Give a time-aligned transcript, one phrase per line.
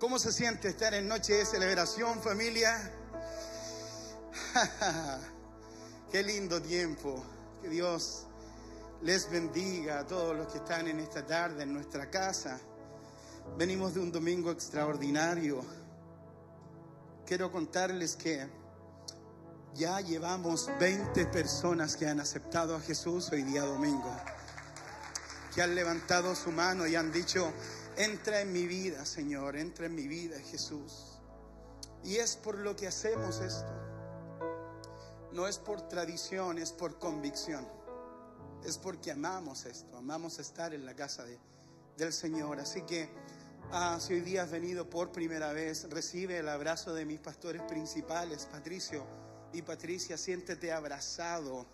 [0.00, 2.90] ¿Cómo se siente estar en noche de celebración, familia?
[6.10, 7.22] Qué lindo tiempo.
[7.60, 8.24] Que Dios
[9.02, 12.58] les bendiga a todos los que están en esta tarde en nuestra casa.
[13.58, 15.62] Venimos de un domingo extraordinario.
[17.26, 18.48] Quiero contarles que
[19.74, 24.16] ya llevamos 20 personas que han aceptado a Jesús hoy día domingo,
[25.54, 27.52] que han levantado su mano y han dicho,
[28.00, 31.18] entra en mi vida, Señor, entra en mi vida, Jesús.
[32.02, 33.72] Y es por lo que hacemos esto.
[35.32, 37.68] No es por tradición, es por convicción.
[38.64, 41.38] Es porque amamos esto, amamos estar en la casa de,
[41.98, 42.58] del Señor.
[42.58, 43.10] Así que
[43.70, 47.62] ah, si hoy día has venido por primera vez, recibe el abrazo de mis pastores
[47.62, 49.04] principales, Patricio
[49.52, 51.66] y Patricia, siéntete abrazado.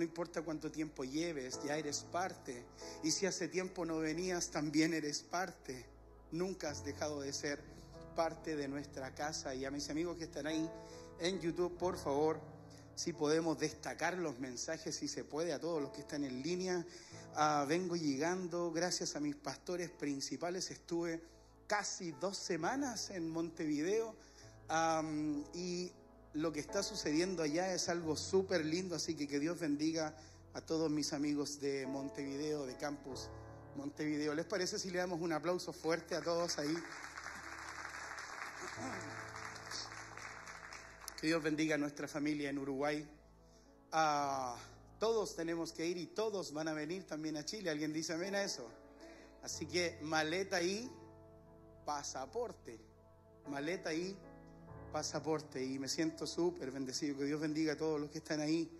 [0.00, 2.64] No importa cuánto tiempo lleves, ya eres parte.
[3.02, 5.84] Y si hace tiempo no venías, también eres parte.
[6.32, 7.60] Nunca has dejado de ser
[8.16, 9.54] parte de nuestra casa.
[9.54, 10.66] Y a mis amigos que están ahí
[11.18, 12.40] en YouTube, por favor,
[12.94, 16.86] si podemos destacar los mensajes, si se puede, a todos los que están en línea.
[17.34, 21.20] Ah, vengo llegando, gracias a mis pastores principales, estuve
[21.66, 24.16] casi dos semanas en Montevideo
[25.52, 25.92] y
[26.34, 30.14] lo que está sucediendo allá es algo súper lindo, así que que Dios bendiga
[30.54, 33.28] a todos mis amigos de Montevideo, de Campus
[33.76, 34.34] Montevideo.
[34.34, 36.74] ¿Les parece si le damos un aplauso fuerte a todos ahí?
[41.20, 43.06] Que Dios bendiga a nuestra familia en Uruguay.
[43.92, 44.56] Ah,
[44.98, 47.70] todos tenemos que ir y todos van a venir también a Chile.
[47.70, 48.68] ¿Alguien dice amén a eso?
[49.42, 50.90] Así que maleta y
[51.84, 52.78] pasaporte.
[53.48, 54.16] Maleta y
[54.90, 57.18] pasaporte y me siento súper bendecido.
[57.18, 58.70] Que Dios bendiga a todos los que están ahí.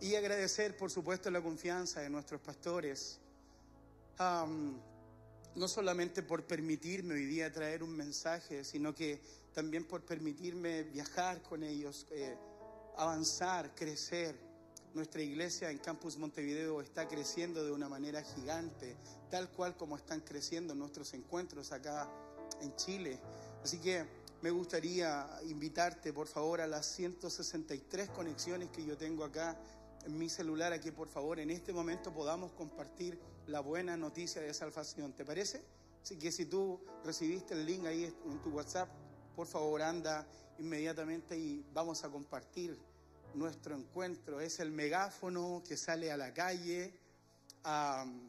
[0.00, 3.18] y agradecer, por supuesto, la confianza de nuestros pastores.
[4.18, 9.20] no solamente por permitirme hoy día traer un mensaje, sino que
[9.54, 12.36] también por permitirme viajar con ellos, eh,
[12.96, 14.36] avanzar, crecer.
[14.92, 18.96] Nuestra iglesia en Campus Montevideo está creciendo de una manera gigante,
[19.30, 22.08] tal cual como están creciendo nuestros encuentros acá
[22.60, 23.18] en Chile.
[23.62, 24.04] Así que
[24.46, 29.56] me gustaría invitarte, por favor, a las 163 conexiones que yo tengo acá
[30.04, 33.18] en mi celular, a que por favor en este momento podamos compartir
[33.48, 35.12] la buena noticia de salvación.
[35.14, 35.64] ¿Te parece?
[36.00, 38.88] Así que si tú recibiste el link ahí en tu WhatsApp,
[39.34, 40.24] por favor anda
[40.60, 42.78] inmediatamente y vamos a compartir
[43.34, 44.40] nuestro encuentro.
[44.40, 46.94] Es el megáfono que sale a la calle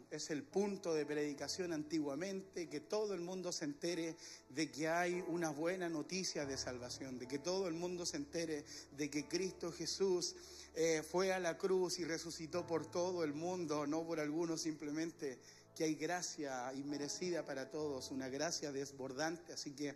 [0.09, 4.15] es el punto de predicación antiguamente, que todo el mundo se entere
[4.49, 8.65] de que hay una buena noticia de salvación, de que todo el mundo se entere
[8.95, 10.35] de que Cristo Jesús
[10.73, 15.39] eh, fue a la cruz y resucitó por todo el mundo, no por algunos simplemente,
[15.75, 19.53] que hay gracia inmerecida para todos, una gracia desbordante.
[19.53, 19.95] Así que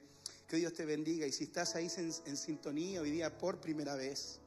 [0.52, 3.96] que Dios te bendiga y si estás ahí en, en sintonía hoy día por primera
[3.96, 4.42] vez,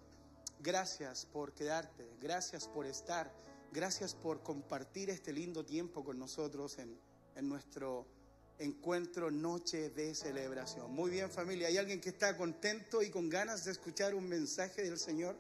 [0.61, 3.32] gracias por quedarte, gracias por estar
[3.74, 6.96] Gracias por compartir este lindo tiempo con nosotros en,
[7.48, 8.06] nuestro
[8.56, 10.92] encuentro, noche de celebración.
[10.92, 14.84] Muy bien familia, ¿hay alguien que está contento y con ganas de escuchar un mensaje
[14.84, 15.34] del Señor?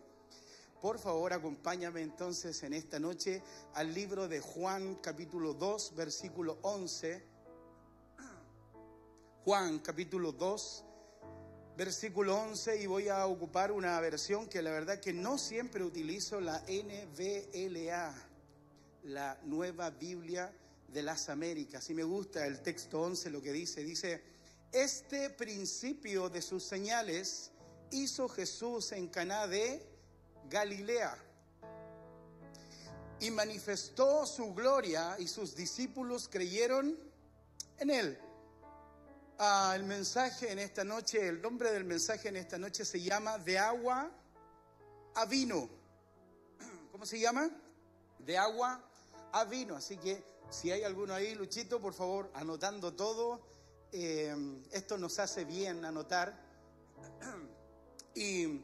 [0.82, 3.40] Por favor, acompáñame entonces en esta noche
[3.74, 7.22] al libro de Juan capítulo 2, versículo 11.
[9.44, 10.84] Juan capítulo 2,
[11.76, 16.40] versículo 11 y voy a ocupar una versión que la verdad que no siempre utilizo,
[16.40, 18.14] la NVLA,
[19.04, 20.52] la nueva Biblia
[20.88, 21.90] de las Américas.
[21.90, 24.22] Y me gusta el texto 11 lo que dice, dice,
[24.72, 27.50] este principio de sus señales
[27.90, 29.84] hizo Jesús en Caná de
[30.48, 31.16] Galilea
[33.20, 36.98] y manifestó su gloria y sus discípulos creyeron
[37.78, 38.18] en él
[39.38, 43.58] el mensaje en esta noche, el nombre del mensaje en esta noche se llama De
[43.58, 44.10] agua
[45.14, 45.68] a vino.
[46.92, 47.50] ¿Cómo se llama?
[48.18, 48.80] De agua
[49.32, 49.76] a vino.
[49.76, 53.40] Así que si hay alguno ahí, Luchito, por favor, anotando todo.
[53.92, 54.34] Eh,
[54.72, 56.38] esto nos hace bien anotar.
[58.16, 58.60] Y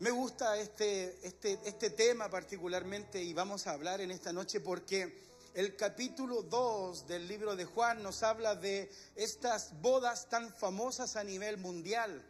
[0.00, 5.16] me gusta este, este, este tema particularmente y vamos a hablar en esta noche porque
[5.54, 11.22] el capítulo 2 del libro de Juan nos habla de estas bodas tan famosas a
[11.22, 12.22] nivel mundial.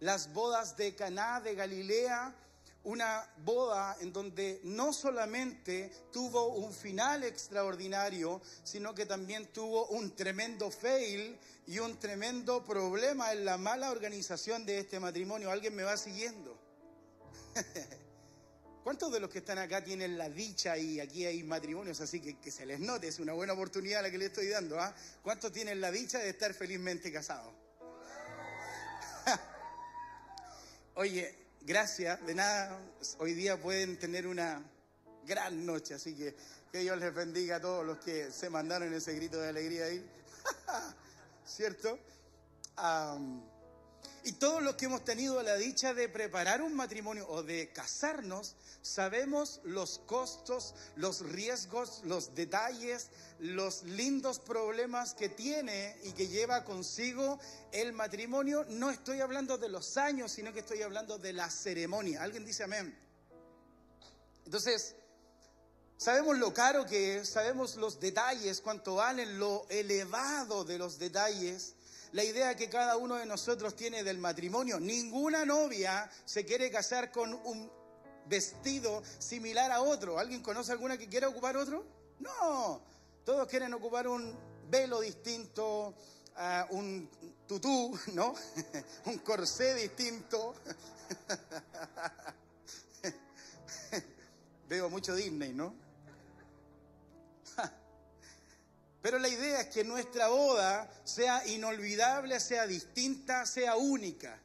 [0.00, 2.34] Las bodas de Caná de Galilea,
[2.84, 10.16] una boda en donde no solamente tuvo un final extraordinario, sino que también tuvo un
[10.16, 15.50] tremendo fail y un tremendo problema en la mala organización de este matrimonio.
[15.50, 16.58] ¿Alguien me va siguiendo?
[18.82, 22.38] ¿Cuántos de los que están acá tienen la dicha y aquí hay matrimonios, así que
[22.38, 24.94] que se les note, es una buena oportunidad la que le estoy dando, ¿ah?
[25.22, 27.52] ¿Cuántos tienen la dicha de estar felizmente casados?
[30.94, 32.80] Oye, gracias, de nada,
[33.18, 34.60] hoy día pueden tener una
[35.24, 36.34] gran noche, así que
[36.72, 40.02] que Dios les bendiga a todos los que se mandaron ese grito de alegría ahí,
[41.46, 41.98] ¿cierto?
[44.24, 48.54] Y todos los que hemos tenido la dicha de preparar un matrimonio o de casarnos,
[48.80, 53.08] sabemos los costos, los riesgos, los detalles,
[53.40, 57.40] los lindos problemas que tiene y que lleva consigo
[57.72, 58.64] el matrimonio.
[58.68, 62.22] No estoy hablando de los años, sino que estoy hablando de la ceremonia.
[62.22, 62.96] ¿Alguien dice amén?
[64.44, 64.94] Entonces,
[66.02, 71.74] Sabemos lo caro que es, sabemos los detalles, cuánto valen, lo elevado de los detalles,
[72.12, 74.78] la idea que cada uno de nosotros tiene del matrimonio.
[74.78, 77.70] Ninguna novia se quiere casar con un
[78.26, 80.18] vestido similar a otro.
[80.18, 81.84] ¿Alguien conoce alguna que quiera ocupar otro?
[82.20, 82.82] No,
[83.24, 84.36] todos quieren ocupar un
[84.70, 85.94] velo distinto,
[86.36, 87.08] ah, un
[87.46, 88.34] tutú, ¿no?
[89.06, 90.54] un corsé distinto.
[94.68, 95.74] Veo mucho Disney, ¿no?
[99.02, 104.38] Pero la idea es que nuestra boda sea inolvidable, sea distinta, sea única.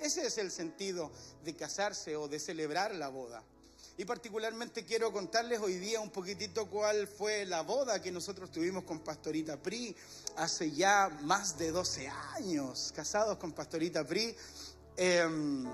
[0.00, 1.10] Ese es el sentido
[1.42, 3.42] de casarse o de celebrar la boda.
[3.96, 8.84] Y particularmente quiero contarles hoy día un poquitito cuál fue la boda que nosotros tuvimos
[8.84, 9.94] con Pastorita Pri
[10.36, 14.34] hace ya más de 12 años, casados con Pastorita Pri.
[14.96, 15.66] Em,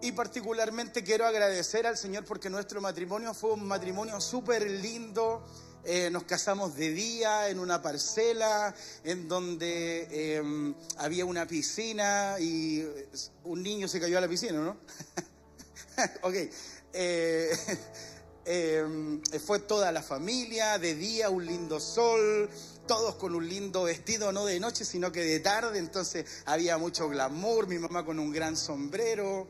[0.00, 5.44] y particularmente quiero agradecer al Señor porque nuestro matrimonio fue un matrimonio súper lindo
[5.90, 8.74] eh, nos casamos de día en una parcela
[9.04, 12.86] en donde em, había una piscina y
[13.44, 14.76] un niño se cayó a la piscina, ¿no?
[16.22, 16.34] ok.
[16.92, 17.56] Eh,
[18.44, 22.50] em, fue toda la familia, de día un lindo sol,
[22.86, 27.08] todos con un lindo vestido, no de noche, sino que de tarde, entonces había mucho
[27.08, 29.48] glamour, mi mamá con un gran sombrero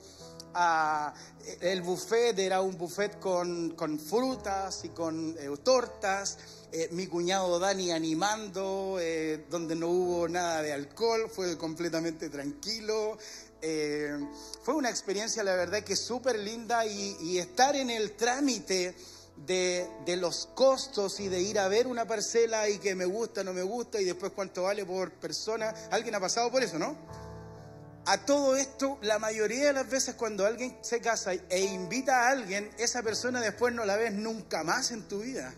[1.61, 6.39] el buffet era un buffet con, frutas y con eh, tortas.
[6.71, 13.19] Eh, mi cuñado Dani animando, eh, donde no hubo nada de alcohol, fue completamente tranquilo.
[14.63, 18.95] fue una experiencia, la verdad, que súper linda y, estar en el trámite
[19.37, 23.43] de, de, los costos y de ir a ver una parcela y que me gusta,
[23.43, 25.75] no me gusta y después cuánto vale por persona.
[25.91, 26.97] ¿Alguien ha pasado por eso, no?
[28.11, 32.31] A todo esto, la mayoría de las veces cuando alguien se casa e invita a
[32.31, 35.53] alguien, esa persona después no la ves nunca más en tu vida.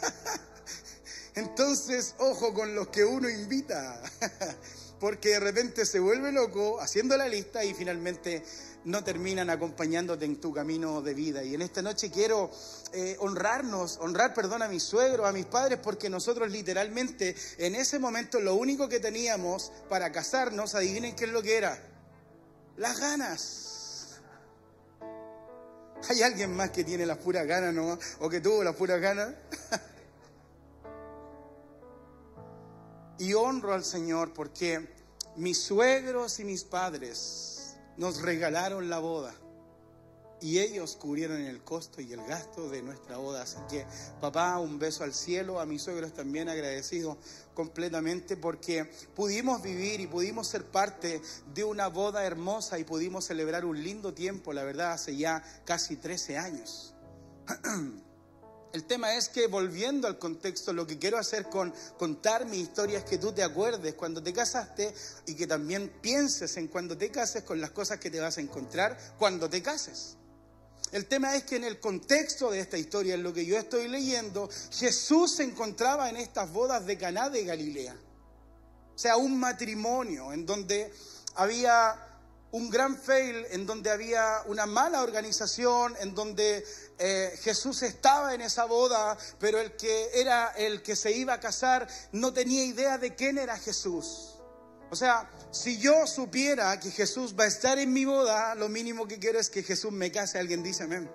[1.34, 4.00] Entonces, ojo con los que uno invita,
[5.00, 8.42] porque de repente se vuelve loco haciendo la lista y finalmente
[8.86, 11.42] no terminan acompañándote en tu camino de vida.
[11.42, 12.50] Y en esta noche quiero
[12.92, 17.98] eh, honrarnos, honrar, perdón, a mis suegros, a mis padres, porque nosotros literalmente en ese
[17.98, 21.82] momento lo único que teníamos para casarnos, adivinen qué es lo que era,
[22.76, 24.20] las ganas.
[26.08, 27.98] ¿Hay alguien más que tiene las puras ganas, no?
[28.20, 29.34] ¿O que tuvo las puras ganas?
[33.18, 34.94] y honro al Señor porque
[35.34, 37.55] mis suegros y mis padres
[37.96, 39.34] nos regalaron la boda
[40.40, 43.42] y ellos cubrieron el costo y el gasto de nuestra boda.
[43.42, 43.86] Así que,
[44.20, 47.16] papá, un beso al cielo, a mis suegros también agradecido
[47.54, 51.22] completamente porque pudimos vivir y pudimos ser parte
[51.54, 55.96] de una boda hermosa y pudimos celebrar un lindo tiempo, la verdad, hace ya casi
[55.96, 56.94] 13 años.
[58.72, 62.98] El tema es que volviendo al contexto, lo que quiero hacer con contar mi historia
[62.98, 64.92] es que tú te acuerdes cuando te casaste
[65.26, 68.42] y que también pienses en cuando te cases con las cosas que te vas a
[68.42, 70.16] encontrar cuando te cases.
[70.92, 73.88] El tema es que en el contexto de esta historia, en lo que yo estoy
[73.88, 77.96] leyendo, Jesús se encontraba en estas bodas de Caná de Galilea.
[78.94, 80.92] O sea, un matrimonio en donde
[81.34, 82.05] había
[82.56, 86.64] un gran fail, en donde había una mala organización, en donde
[86.98, 91.40] eh, Jesús estaba en esa boda, pero el que era el que se iba a
[91.40, 94.36] casar no tenía idea de quién era Jesús.
[94.90, 99.06] O sea, si yo supiera que Jesús va a estar en mi boda, lo mínimo
[99.06, 100.38] que quiero es que Jesús me case.
[100.38, 101.10] Alguien dice amén.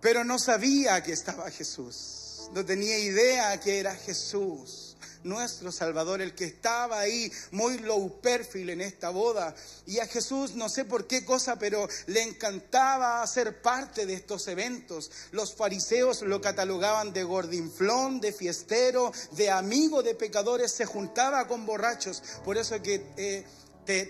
[0.00, 2.50] Pero no sabía que estaba Jesús.
[2.52, 4.85] No tenía idea que era Jesús
[5.26, 9.54] nuestro Salvador, el que estaba ahí muy low perfil en esta boda.
[9.86, 14.48] Y a Jesús, no sé por qué cosa, pero le encantaba ser parte de estos
[14.48, 15.10] eventos.
[15.32, 21.66] Los fariseos lo catalogaban de gordinflón, de fiestero, de amigo de pecadores, se juntaba con
[21.66, 22.22] borrachos.
[22.44, 23.04] Por eso que...
[23.16, 23.44] Eh,
[23.86, 24.04] te,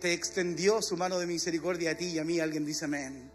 [0.00, 2.40] te, extendió su mano de misericordia a ti y a mí.
[2.40, 3.30] Alguien dice amén.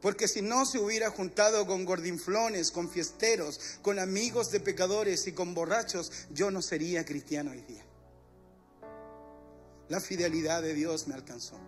[0.00, 5.32] Porque si no se hubiera juntado con gordinflones, con fiesteros, con amigos de pecadores y
[5.32, 7.84] con borrachos, yo no sería cristiano hoy día.
[9.88, 11.58] La fidelidad de Dios me alcanzó.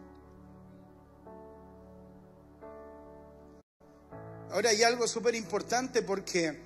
[4.50, 6.60] Ahora hay algo súper importante porque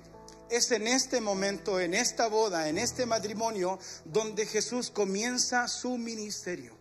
[0.49, 6.77] es en este momento, en esta boda, en este matrimonio, donde Jesús comienza su ministerio.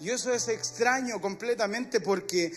[0.00, 2.52] Y eso es extraño completamente porque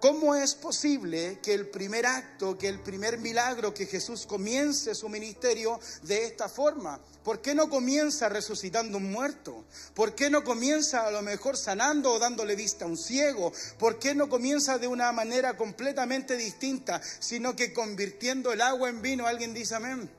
[0.00, 5.10] ¿Cómo es posible que el primer acto, que el primer milagro, que Jesús comience su
[5.10, 6.98] ministerio de esta forma?
[7.22, 9.66] ¿Por qué no comienza resucitando un muerto?
[9.92, 13.52] ¿Por qué no comienza a lo mejor sanando o dándole vista a un ciego?
[13.78, 19.02] ¿Por qué no comienza de una manera completamente distinta, sino que convirtiendo el agua en
[19.02, 19.26] vino?
[19.26, 20.10] Alguien dice amén.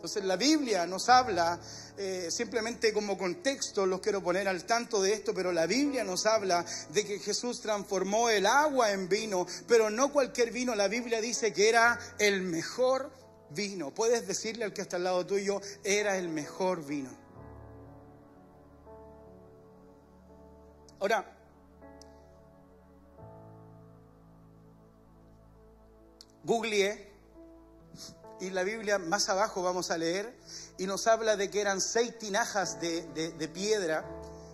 [0.00, 1.60] Entonces la Biblia nos habla,
[1.98, 6.24] eh, simplemente como contexto, los quiero poner al tanto de esto, pero la Biblia nos
[6.24, 11.20] habla de que Jesús transformó el agua en vino, pero no cualquier vino, la Biblia
[11.20, 13.10] dice que era el mejor
[13.50, 13.90] vino.
[13.90, 17.10] Puedes decirle al que está al lado tuyo, era el mejor vino.
[20.98, 21.30] Ahora,
[26.42, 27.09] googleé
[28.40, 30.34] y la Biblia más abajo vamos a leer
[30.78, 34.04] y nos habla de que eran seis tinajas de, de piedra,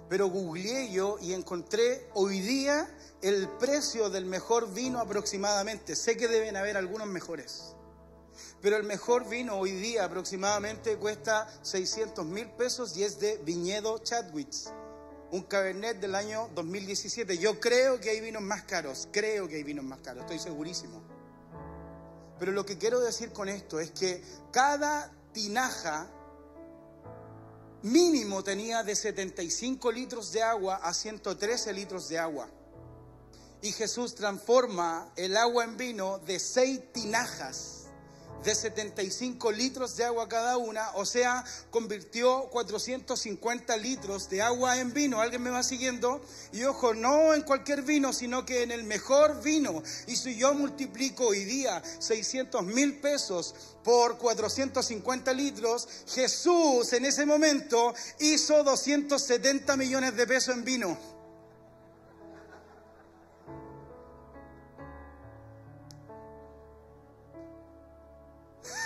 [0.09, 2.89] pero googleé yo y encontré hoy día
[3.23, 5.97] el precio del mejor vino aproximadamente.
[5.97, 7.75] Sé que deben haber algunos mejores,
[8.61, 13.99] pero el mejor vino hoy día aproximadamente cuesta 600 mil pesos y es de Viñedo
[13.99, 14.71] Chadwitz,
[15.31, 17.39] un cabernet del año 2017.
[17.39, 21.16] Yo creo que hay vinos más caros, creo que hay vinos más caros, estoy segurísimo.
[22.39, 26.11] Pero lo que quiero decir con esto es que cada tinaja
[27.83, 32.49] mínimo tenía de 75 litros de agua a 113 litros de agua.
[33.63, 37.76] Y Jesús transforma el agua en vino de seis tinajas
[38.47, 44.93] de 75 litros de agua cada una, o sea, convirtió 450 litros de agua en
[44.93, 45.21] vino.
[45.21, 46.25] ¿Alguien me va siguiendo?
[46.53, 49.83] Y ojo, no en cualquier vino, sino que en el mejor vino.
[50.07, 57.27] Y si yo multiplico hoy día 600 mil pesos por 450 litros, Jesús en ese
[57.27, 61.16] momento hizo 270 millones de pesos en vino.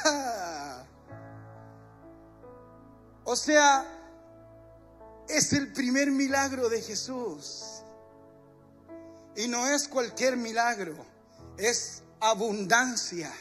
[3.25, 3.87] O sea,
[5.28, 7.83] es el primer milagro de Jesús.
[9.37, 10.97] Y no es cualquier milagro,
[11.57, 13.33] es abundancia,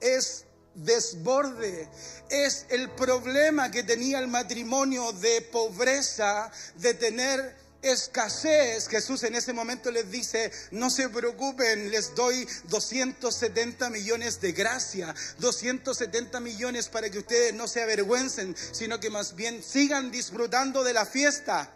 [0.00, 1.88] es desborde,
[2.30, 9.52] es el problema que tenía el matrimonio de pobreza, de tener escasez, Jesús en ese
[9.52, 17.10] momento les dice, no se preocupen, les doy 270 millones de gracia, 270 millones para
[17.10, 21.72] que ustedes no se avergüencen, sino que más bien sigan disfrutando de la fiesta.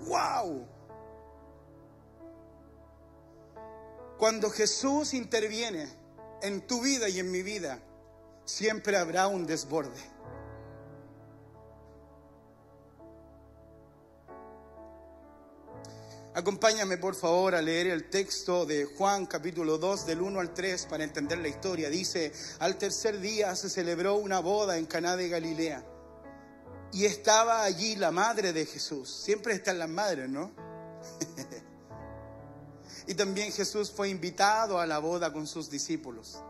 [0.00, 0.66] ¡Wow!
[4.18, 5.88] Cuando Jesús interviene
[6.42, 7.80] en tu vida y en mi vida,
[8.44, 10.11] siempre habrá un desborde.
[16.34, 20.86] Acompáñame por favor a leer el texto de Juan capítulo 2 del 1 al 3
[20.86, 21.90] para entender la historia.
[21.90, 25.84] Dice, al tercer día se celebró una boda en Caná de Galilea
[26.90, 29.10] y estaba allí la madre de Jesús.
[29.10, 30.52] Siempre están las madres, ¿no?
[33.06, 36.42] y también Jesús fue invitado a la boda con sus discípulos.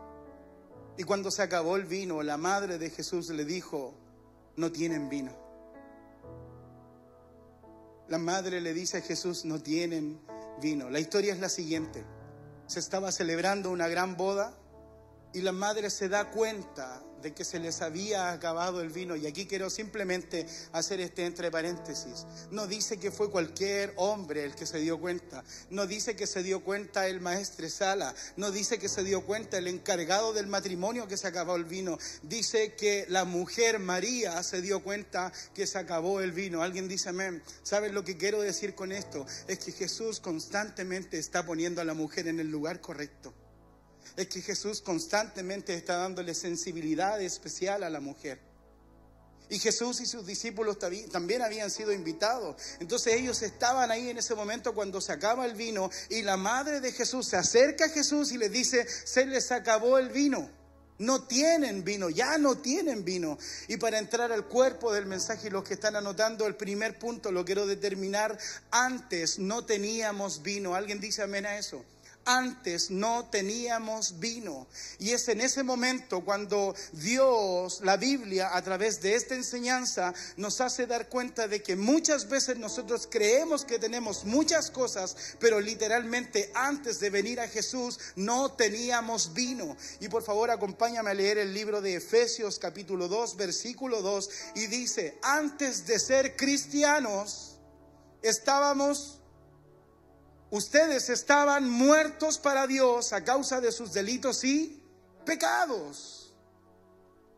[0.97, 3.93] Y cuando se acabó el vino, la madre de Jesús le dijo,
[4.55, 5.42] no tienen vino.
[8.07, 10.19] La madre le dice a Jesús, no tienen
[10.61, 10.89] vino.
[10.89, 12.05] La historia es la siguiente.
[12.67, 14.57] Se estaba celebrando una gran boda
[15.33, 19.15] y la madre se da cuenta de que se les había acabado el vino.
[19.15, 22.27] Y aquí quiero simplemente hacer este entre paréntesis.
[22.51, 25.43] No dice que fue cualquier hombre el que se dio cuenta.
[25.69, 28.13] No dice que se dio cuenta el maestre Sala.
[28.35, 31.97] No dice que se dio cuenta el encargado del matrimonio que se acabó el vino.
[32.21, 36.61] Dice que la mujer María se dio cuenta que se acabó el vino.
[36.61, 37.41] Alguien dice amén.
[37.63, 39.25] ¿Saben lo que quiero decir con esto?
[39.47, 43.33] Es que Jesús constantemente está poniendo a la mujer en el lugar correcto
[44.15, 48.39] es que Jesús constantemente está dándole sensibilidad especial a la mujer.
[49.49, 50.77] Y Jesús y sus discípulos
[51.11, 52.55] también habían sido invitados.
[52.79, 56.79] Entonces ellos estaban ahí en ese momento cuando se acaba el vino y la madre
[56.79, 60.49] de Jesús se acerca a Jesús y le dice, se les acabó el vino.
[60.99, 63.37] No tienen vino, ya no tienen vino.
[63.67, 67.43] Y para entrar al cuerpo del mensaje los que están anotando el primer punto, lo
[67.43, 68.37] quiero determinar.
[68.71, 70.75] Antes no teníamos vino.
[70.75, 71.83] ¿Alguien dice amén a eso?
[72.25, 74.67] Antes no teníamos vino.
[74.99, 80.61] Y es en ese momento cuando Dios, la Biblia, a través de esta enseñanza, nos
[80.61, 86.51] hace dar cuenta de que muchas veces nosotros creemos que tenemos muchas cosas, pero literalmente
[86.53, 89.75] antes de venir a Jesús no teníamos vino.
[89.99, 94.67] Y por favor acompáñame a leer el libro de Efesios capítulo 2, versículo 2, y
[94.67, 97.57] dice, antes de ser cristianos,
[98.21, 99.22] estábamos
[100.53, 104.83] ustedes estaban muertos para Dios a causa de sus delitos y
[105.25, 106.31] pecados.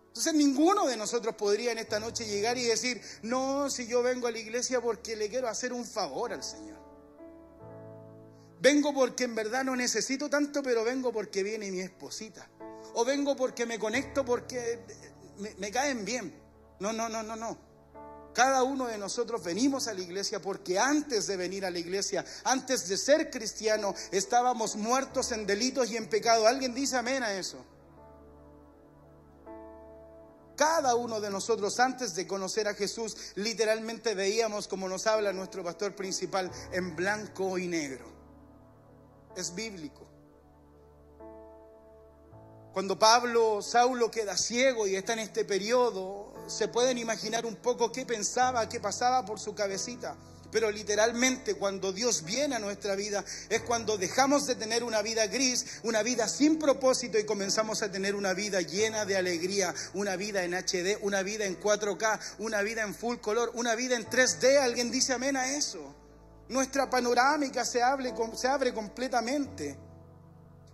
[0.07, 4.27] Entonces ninguno de nosotros podría en esta noche llegar y decir, no, si yo vengo
[4.27, 6.77] a la iglesia porque le quiero hacer un favor al Señor.
[8.59, 12.49] Vengo porque en verdad no necesito tanto, pero vengo porque viene mi esposita.
[12.95, 14.79] O vengo porque me conecto porque
[15.37, 16.37] me, me caen bien.
[16.79, 17.57] No, no, no, no, no.
[18.35, 22.25] Cada uno de nosotros venimos a la iglesia porque antes de venir a la iglesia,
[22.43, 26.45] antes de ser cristiano, estábamos muertos en delitos y en pecado.
[26.45, 27.65] ¿Alguien dice amén a eso?
[30.57, 35.63] Cada uno de nosotros antes de conocer a Jesús literalmente veíamos como nos habla nuestro
[35.63, 38.05] pastor principal en blanco y negro.
[39.37, 40.14] Es bíblico.
[42.75, 47.89] Cuando Pablo, Saulo queda ciego y está en este periodo, se pueden imaginar un poco
[47.89, 50.17] qué pensaba, qué pasaba por su cabecita.
[50.51, 55.25] Pero literalmente cuando Dios viene a nuestra vida es cuando dejamos de tener una vida
[55.27, 60.17] gris, una vida sin propósito y comenzamos a tener una vida llena de alegría, una
[60.17, 64.05] vida en HD, una vida en 4K, una vida en full color, una vida en
[64.05, 64.57] 3D.
[64.57, 65.95] ¿Alguien dice amén a eso?
[66.49, 67.79] Nuestra panorámica se,
[68.35, 69.77] se abre completamente.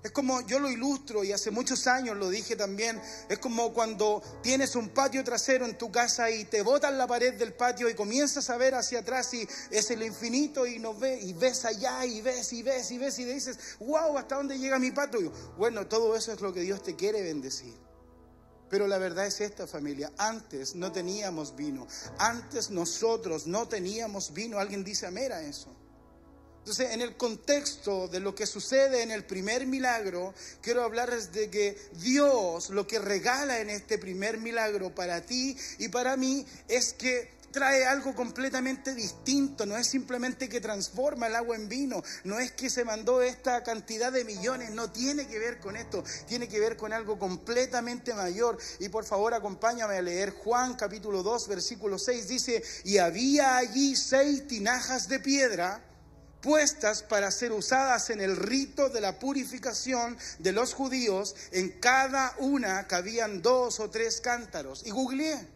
[0.03, 4.22] Es como, yo lo ilustro y hace muchos años lo dije también, es como cuando
[4.41, 7.93] tienes un patio trasero en tu casa y te botas la pared del patio y
[7.93, 12.03] comienzas a ver hacia atrás y es el infinito y nos ve y ves allá
[12.05, 15.31] y ves y ves y ves y dices, wow, ¿hasta dónde llega mi patio?
[15.57, 17.75] Bueno, todo eso es lo que Dios te quiere bendecir.
[18.72, 21.85] Pero la verdad es esta familia, antes no teníamos vino,
[22.18, 25.75] antes nosotros no teníamos vino, alguien dice amén a eso.
[26.62, 31.50] Entonces, en el contexto de lo que sucede en el primer milagro, quiero hablarles de
[31.50, 36.94] que Dios lo que regala en este primer milagro para ti y para mí es
[36.94, 42.40] que trae algo completamente distinto, no es simplemente que transforma el agua en vino, no
[42.40, 46.48] es que se mandó esta cantidad de millones, no tiene que ver con esto, tiene
[46.48, 48.58] que ver con algo completamente mayor.
[48.80, 53.96] Y por favor acompáñame a leer Juan capítulo 2 versículo 6, dice, y había allí
[53.96, 55.84] seis tinajas de piedra
[56.42, 62.36] puestas para ser usadas en el rito de la purificación de los judíos, en cada
[62.40, 64.86] una cabían dos o tres cántaros.
[64.86, 65.48] Y googleé,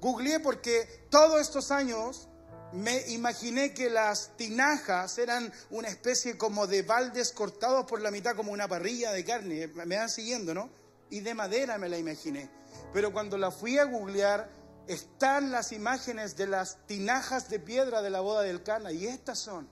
[0.00, 2.28] googleé porque todos estos años
[2.72, 8.34] me imaginé que las tinajas eran una especie como de baldes cortados por la mitad
[8.34, 10.70] como una parrilla de carne, me van siguiendo, ¿no?
[11.10, 12.50] Y de madera me la imaginé.
[12.92, 14.50] Pero cuando la fui a googlear,
[14.88, 19.38] están las imágenes de las tinajas de piedra de la boda del Cana y estas
[19.38, 19.68] son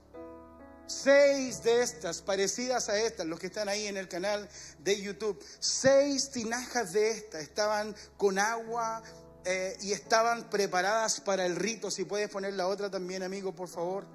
[0.85, 4.47] seis de estas parecidas a estas, los que están ahí en el canal
[4.79, 9.01] de YouTube, seis tinajas de estas estaban con agua
[9.45, 11.91] eh, y estaban preparadas para el rito.
[11.91, 14.05] Si puedes poner la otra también, amigo, por favor.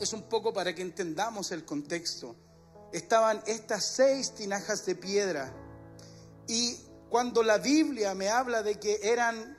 [0.00, 2.34] Es un poco para que entendamos el contexto.
[2.92, 5.52] Estaban estas seis tinajas de piedra
[6.46, 9.58] y cuando la Biblia me habla de que eran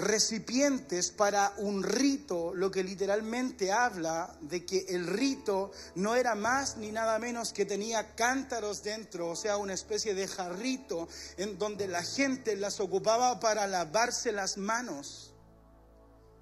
[0.00, 6.76] recipientes para un rito, lo que literalmente habla de que el rito no era más
[6.76, 11.86] ni nada menos que tenía cántaros dentro, o sea, una especie de jarrito en donde
[11.86, 15.34] la gente las ocupaba para lavarse las manos.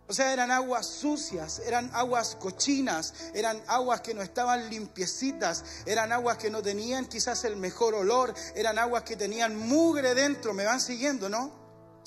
[0.06, 6.12] O sea, eran aguas sucias, eran aguas cochinas, eran aguas que no estaban limpiecitas, eran
[6.12, 10.64] aguas que no tenían quizás el mejor olor, eran aguas que tenían mugre dentro, me
[10.64, 11.57] van siguiendo, ¿no?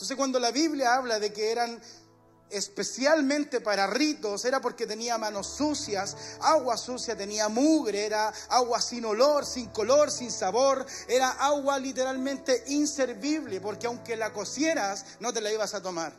[0.02, 1.80] Entonces cuando la Biblia habla de que eran
[2.50, 9.06] especialmente para ritos, era porque tenía manos sucias, agua sucia, tenía mugre, era agua sin
[9.06, 15.40] olor, sin color, sin sabor, era agua literalmente inservible, porque aunque la cocieras, no te
[15.40, 16.14] la ibas a tomar.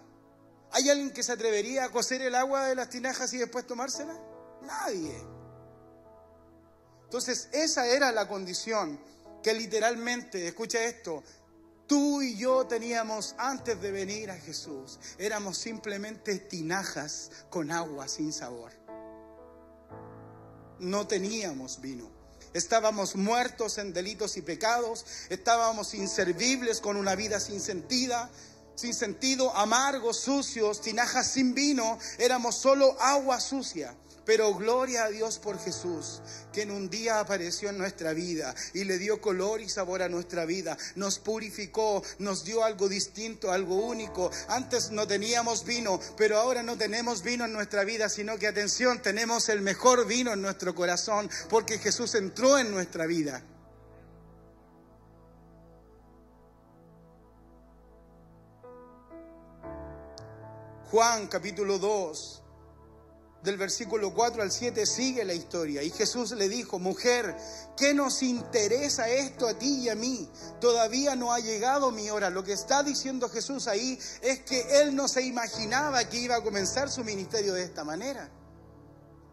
[0.70, 4.14] ¿Hay alguien que se atrevería a cocer el agua de las tinajas y después tomársela?
[4.62, 5.20] Nadie.
[7.02, 9.00] Entonces, esa era la condición
[9.42, 11.24] que literalmente, escucha esto,
[11.92, 14.98] tú y yo teníamos antes de venir a Jesús.
[15.18, 18.72] Éramos simplemente tinajas con agua sin sabor.
[20.78, 22.11] No teníamos vino.
[22.55, 28.16] Estábamos muertos en delitos y pecados, estábamos inservibles con una vida sin sentido,
[28.74, 33.94] sin sentido, amargos, sucios, tinajas sin vino, éramos solo agua sucia.
[34.24, 36.20] Pero gloria a Dios por Jesús,
[36.52, 40.08] que en un día apareció en nuestra vida y le dio color y sabor a
[40.08, 40.76] nuestra vida.
[40.94, 44.30] Nos purificó, nos dio algo distinto, algo único.
[44.48, 49.02] Antes no teníamos vino, pero ahora no tenemos vino en nuestra vida, sino que, atención,
[49.02, 53.42] tenemos el mejor vino en nuestro corazón, porque Jesús entró en nuestra vida.
[60.92, 62.42] Juan capítulo 2
[63.42, 65.83] del versículo 4 al 7 sigue la historia.
[65.83, 67.37] Y Jesús le dijo, mujer,
[67.76, 70.31] ¿qué nos interesa esto a ti y a mí?
[70.61, 72.31] Todavía no ha llegado mi hora.
[72.31, 76.42] Lo que está diciendo Jesús ahí es que él no se imaginaba que iba a
[76.42, 78.31] comenzar su ministerio de esta manera.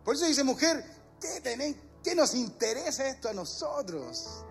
[0.04, 0.84] Por eso dice, mujer,
[1.22, 4.44] ¿qué, tenéis, ¿qué nos interesa esto a nosotros?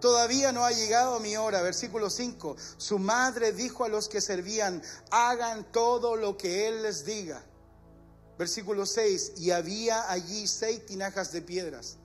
[0.00, 1.60] Todavía no ha llegado mi hora.
[1.60, 2.56] Versículo 5.
[2.78, 7.44] Su madre dijo a los que servían, hagan todo lo que él les diga.
[8.38, 11.98] Versículo 6, y había allí seis tinajas de piedras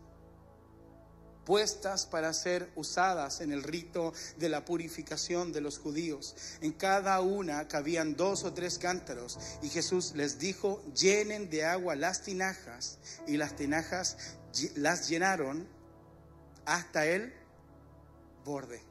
[1.50, 6.36] puestas para ser usadas en el rito de la purificación de los judíos.
[6.62, 11.96] En cada una cabían dos o tres cántaros y Jesús les dijo, llenen de agua
[11.96, 14.16] las tinajas y las tinajas
[14.76, 15.68] las llenaron
[16.66, 17.34] hasta el
[18.46, 18.84] borde.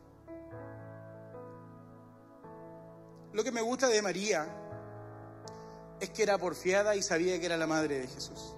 [3.33, 4.68] Lo que me gusta de María
[6.01, 8.55] es que era porfiada y sabía que era la madre de Jesús.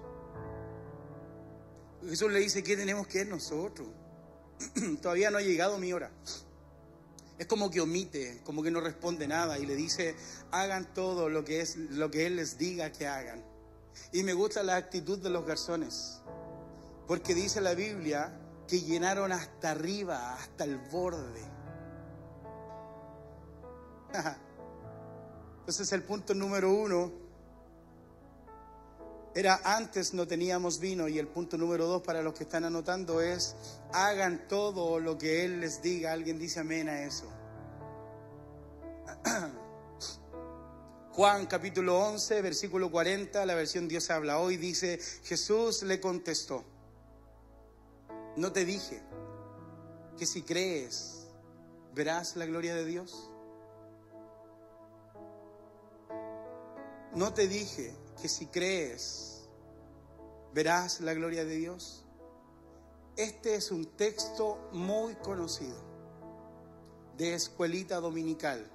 [2.07, 3.87] Jesús le dice, ¿qué tenemos que ver nosotros?
[5.01, 6.11] Todavía no ha llegado mi hora.
[7.37, 10.15] Es como que omite, como que no responde nada y le dice,
[10.51, 13.43] hagan todo lo que, es, lo que Él les diga que hagan.
[14.11, 16.21] Y me gusta la actitud de los garzones,
[17.07, 21.41] porque dice la Biblia que llenaron hasta arriba, hasta el borde.
[25.59, 27.20] Entonces el punto número uno
[29.33, 33.21] era antes no teníamos vino y el punto número dos para los que están anotando
[33.21, 33.55] es
[33.93, 36.11] hagan todo lo que Él les diga.
[36.11, 37.31] Alguien dice amén a eso.
[41.13, 46.63] Juan capítulo 11, versículo 40, la versión Dios habla hoy, dice, Jesús le contestó,
[48.37, 49.01] no te dije
[50.17, 51.27] que si crees
[51.93, 53.29] verás la gloria de Dios.
[57.13, 59.49] No te dije que si crees,
[60.53, 62.05] verás la gloria de Dios.
[63.17, 65.77] Este es un texto muy conocido
[67.17, 68.71] de escuelita dominical,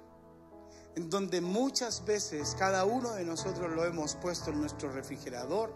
[0.95, 5.73] en donde muchas veces cada uno de nosotros lo hemos puesto en nuestro refrigerador,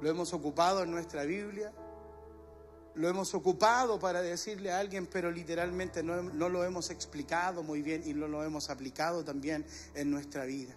[0.00, 1.72] lo hemos ocupado en nuestra Biblia,
[2.94, 7.80] lo hemos ocupado para decirle a alguien, pero literalmente no, no, lo hemos explicado muy
[7.80, 9.64] bien y no lo hemos aplicado también
[9.94, 10.74] en nuestra vida.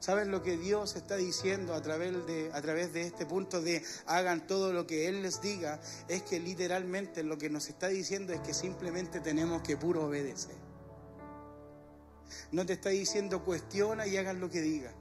[0.00, 3.82] ¿Sabes lo que Dios está diciendo a través, de, a través de este punto de
[4.06, 5.80] hagan todo lo que Él les diga?
[6.06, 10.54] Es que literalmente lo que nos está diciendo es que simplemente tenemos que puro obedecer.
[12.52, 14.92] No te está diciendo cuestiona y hagan lo que diga.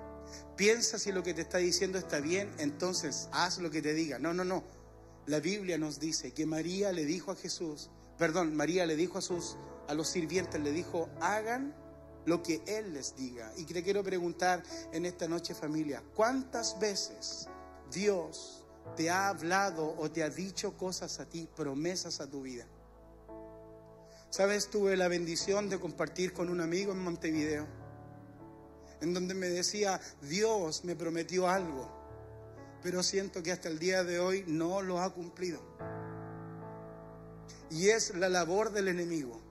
[0.55, 4.17] Piensa si lo que te está diciendo está bien, entonces haz lo que te diga.
[4.17, 4.63] No, no, no.
[5.27, 9.21] La Biblia nos dice que María le dijo a Jesús, perdón, María le dijo a
[9.21, 9.57] sus
[9.87, 11.73] a los sirvientes le dijo, "Hagan
[12.27, 13.51] lo que Él les diga.
[13.57, 14.61] Y te quiero preguntar
[14.91, 17.47] en esta noche familia, ¿cuántas veces
[17.91, 22.67] Dios te ha hablado o te ha dicho cosas a ti, promesas a tu vida?
[24.29, 27.65] Sabes, tuve la bendición de compartir con un amigo en Montevideo,
[28.99, 31.89] en donde me decía, Dios me prometió algo,
[32.83, 35.61] pero siento que hasta el día de hoy no lo ha cumplido.
[37.69, 39.46] Y es la labor del enemigo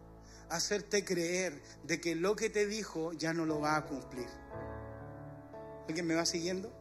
[0.48, 4.28] hacerte creer de que lo que te dijo ya no lo va a cumplir.
[5.88, 6.72] ¿Alguien me va siguiendo?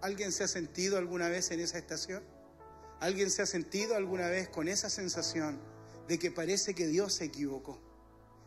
[0.00, 2.22] ¿Alguien se ha sentido alguna vez en esa estación?
[3.00, 5.60] ¿Alguien se ha sentido alguna vez con esa sensación
[6.08, 7.80] de que parece que Dios se equivocó?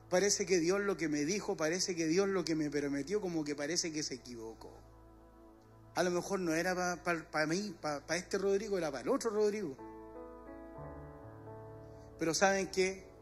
[0.10, 3.43] Parece que Dios lo que me dijo, parece que Dios lo que me prometió, como
[3.43, 4.71] que parece que se equivocó.
[5.95, 9.76] A lo mejor no era para mí, para este Rodrigo, era para el otro Rodrigo.
[12.19, 13.12] Pero ¿saben qué?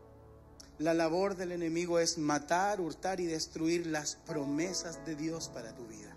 [0.82, 5.86] La labor del enemigo es matar, hurtar y destruir las promesas de Dios para tu
[5.86, 6.11] vida.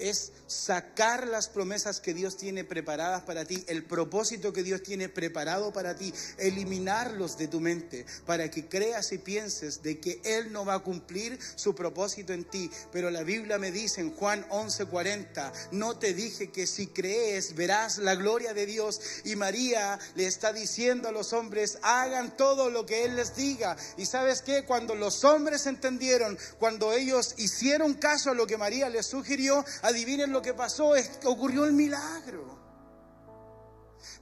[0.00, 5.08] Es sacar las promesas que Dios tiene preparadas para ti, el propósito que Dios tiene
[5.08, 10.52] preparado para ti, eliminarlos de tu mente para que creas y pienses de que Él
[10.52, 12.70] no va a cumplir su propósito en ti.
[12.92, 17.98] Pero la Biblia me dice en Juan 11:40, no te dije que si crees verás
[17.98, 19.00] la gloria de Dios.
[19.24, 23.76] Y María le está diciendo a los hombres, hagan todo lo que Él les diga.
[23.96, 28.88] Y sabes que cuando los hombres entendieron, cuando ellos hicieron caso a lo que María
[28.88, 32.60] les sugirió, adivinen lo que pasó, ocurrió el milagro.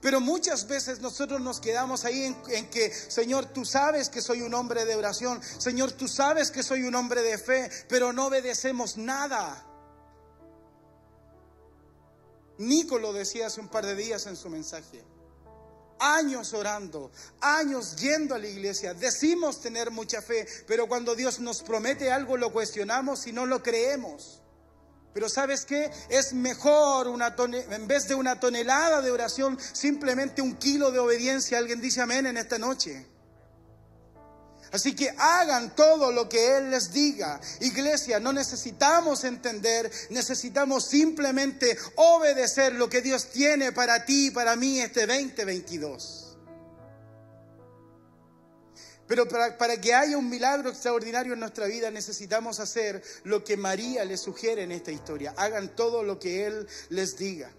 [0.01, 4.55] Pero muchas veces nosotros nos quedamos ahí en, que, Señor, tú sabes que soy un
[4.55, 8.97] hombre de oración, Señor, tú sabes que soy un hombre de fe, pero no obedecemos
[8.97, 9.65] nada.
[12.59, 15.05] Nico lo decía hace un par de días en su mensaje.
[16.01, 21.63] Años orando, años yendo a la iglesia, decimos tener mucha fe, pero cuando Dios nos
[21.63, 24.43] promete algo lo cuestionamos y no lo creemos.
[25.15, 25.91] Pero ¿sabes qué?
[26.09, 27.35] Es mejor una
[27.71, 31.59] en vez de una tonelada de oración, simplemente un kilo de obediencia.
[31.59, 33.07] Alguien dice amén en esta noche.
[34.71, 37.41] Así que hagan todo lo que Él les diga.
[37.61, 44.57] Iglesia, no necesitamos entender, necesitamos simplemente obedecer lo que Dios tiene para ti y para
[44.57, 46.28] mí este 2022.
[49.09, 54.05] Pero para, que haya un milagro extraordinario en nuestra vida necesitamos hacer lo que María
[54.05, 55.35] les sugiere en esta historia.
[55.37, 57.51] Hagan todo lo que Él les diga.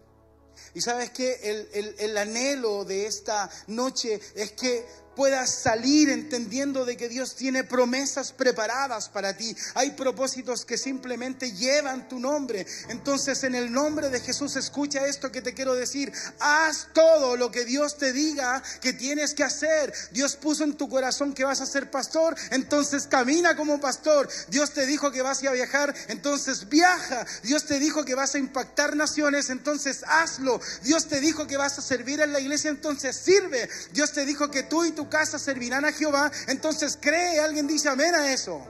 [0.76, 4.86] Y sabes que el, el anhelo de esta noche es que
[5.20, 9.54] puedas salir entendiendo de que Dios tiene promesas preparadas para ti.
[9.74, 12.66] Hay propósitos que simplemente llevan tu nombre.
[12.88, 16.10] Entonces, en el nombre de Jesús, escucha esto que te quiero decir.
[16.40, 19.94] Haz todo lo que Dios te diga que tienes que hacer.
[20.12, 24.30] Dios puso en tu corazón que vas a ser pastor, entonces camina como pastor.
[24.48, 27.26] Dios te dijo que vas a viajar, entonces viaja.
[27.44, 30.62] Dios te dijo que vas a impactar naciones, entonces hazlo.
[30.84, 33.70] Dios te dijo que vas a servir en la iglesia, entonces sirve.
[33.92, 37.90] Dios te dijo que tú y tu casa servirán a Jehová, entonces cree, alguien dice
[37.90, 38.62] amén a eso.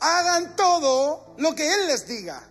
[0.00, 2.42] Hagan todo lo que Él les diga.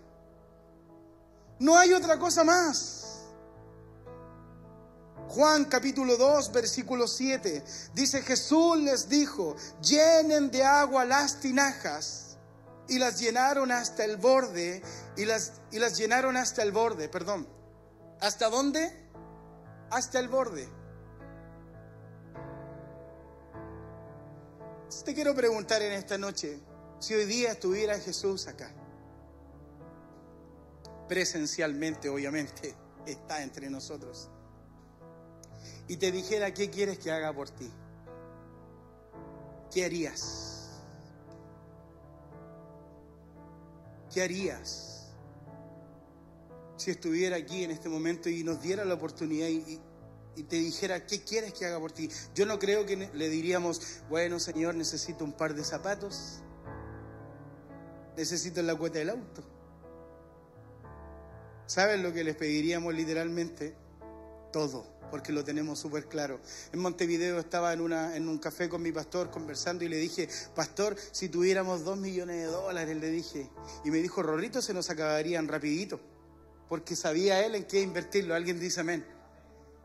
[1.60, 3.06] No hay otra cosa más.
[5.30, 7.64] Juan capítulo 2, versículo 7,
[7.94, 12.38] dice Jesús les dijo, llenen de agua las tinajas
[12.88, 14.82] y las llenaron hasta el borde
[15.18, 17.48] y las, y las llenaron hasta el borde, perdón.
[18.22, 18.92] ¿Hasta dónde?
[19.90, 20.70] Hasta el borde.
[25.04, 26.60] Te quiero preguntar en esta noche,
[27.00, 28.72] si hoy día estuviera Jesús acá,
[31.08, 34.30] presencialmente obviamente, está entre nosotros,
[35.88, 37.70] y te dijera, ¿qué quieres que haga por ti?
[39.72, 40.70] ¿Qué harías?
[44.14, 45.12] ¿Qué harías?
[46.78, 49.80] Si estuviera aquí en este momento y nos diera la oportunidad y,
[50.36, 52.10] y te dijera, ¿qué quieres que haga por ti?
[52.34, 56.42] Yo no creo que le diríamos, bueno, Señor, necesito un par de zapatos,
[58.18, 59.44] necesito la cuota del auto.
[61.66, 63.76] ¿Saben lo que les pediríamos literalmente?
[64.52, 66.40] Todo, porque lo tenemos súper claro.
[66.72, 70.96] En Montevideo estaba en, en un café con mi pastor conversando y le dije, pastor,
[71.12, 73.50] si tuviéramos dos millones de dólares, le dije.
[73.84, 76.00] Y me dijo, Rorrito, se nos acabarían rapidito,
[76.70, 78.36] porque sabía él en qué invertirlo.
[78.36, 79.15] Alguien dice amén.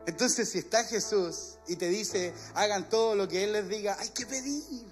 [0.05, 4.09] Entonces, si está Jesús y te dice, hagan todo lo que Él les diga, hay
[4.09, 4.85] que pedir.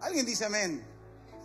[0.00, 0.84] Alguien dice amén.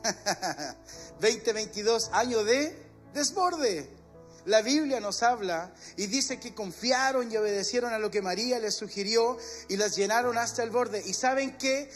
[1.20, 3.99] 2022, año de desborde.
[4.46, 8.76] La Biblia nos habla y dice que confiaron y obedecieron a lo que María les
[8.76, 11.04] sugirió y las llenaron hasta el borde.
[11.06, 11.92] Y saben que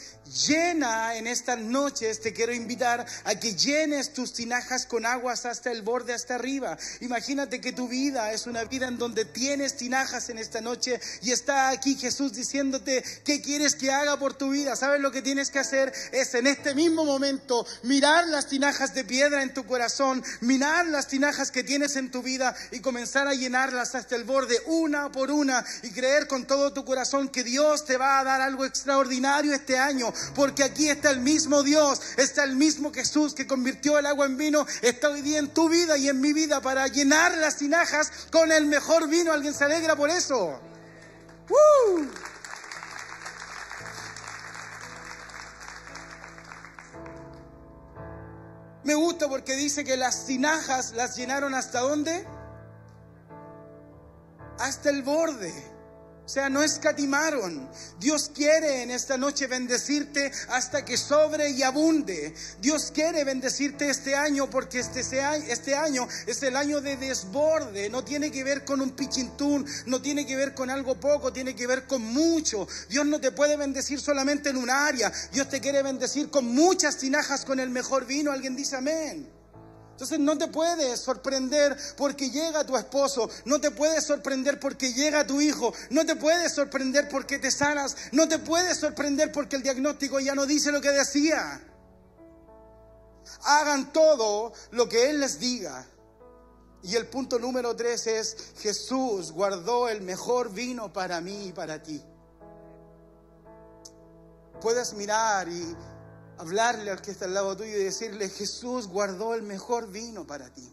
[0.46, 5.70] llena en estas noches, te quiero invitar a que llenes tus tinajas con aguas hasta
[5.70, 6.76] el borde, hasta arriba.
[7.00, 11.32] Imagínate que tu vida es una vida en donde tienes tinajas en esta noche y
[11.32, 14.76] está aquí Jesús diciéndote, ¿qué quieres que haga por tu vida?
[14.76, 15.92] ¿Sabes lo que tienes que hacer?
[16.12, 21.08] Es en este mismo momento mirar las tinajas de piedra en tu corazón, mirar las
[21.08, 25.30] tinajas que tienes en tu vida y comenzar a llenarlas hasta el borde, una por
[25.30, 29.54] una, y creer con todo tu corazón que Dios te va a dar algo extraordinario
[29.54, 34.06] este año, porque aquí está el mismo Dios, está el mismo Jesús que convirtió el
[34.06, 37.36] agua en vino, está hoy día en tu vida y en mi vida para llenar
[37.38, 39.32] las tinajas con el mejor vino.
[39.32, 40.60] ¿Alguien se alegra por eso?
[48.84, 52.26] Me gusta porque dice que las tinajas las llenaron hasta dónde?
[54.58, 55.73] Hasta el borde.
[56.24, 57.68] O sea, no escatimaron.
[58.00, 62.34] Dios quiere en esta noche bendecirte hasta que sobre y abunde.
[62.60, 67.90] Dios quiere bendecirte este año porque este, este año es el año de desborde.
[67.90, 71.54] No tiene que ver con un pichintún, no tiene que ver con algo poco, tiene
[71.54, 72.66] que ver con mucho.
[72.88, 75.12] Dios no te puede bendecir solamente en un área.
[75.30, 78.32] Dios te quiere bendecir con muchas tinajas con el mejor vino.
[78.32, 79.43] Alguien dice amén.
[79.94, 85.24] Entonces no te puedes sorprender porque llega tu esposo, no te puedes sorprender porque llega
[85.24, 89.62] tu hijo, no te puedes sorprender porque te sanas, no te puedes sorprender porque el
[89.62, 91.62] diagnóstico ya no dice lo que decía.
[93.44, 95.86] Hagan todo lo que Él les diga.
[96.82, 101.80] Y el punto número tres es, Jesús guardó el mejor vino para mí y para
[101.80, 102.02] ti.
[104.60, 105.76] Puedes mirar y
[106.38, 110.52] hablarle al que está al lado tuyo y decirle, Jesús guardó el mejor vino para
[110.52, 110.70] ti.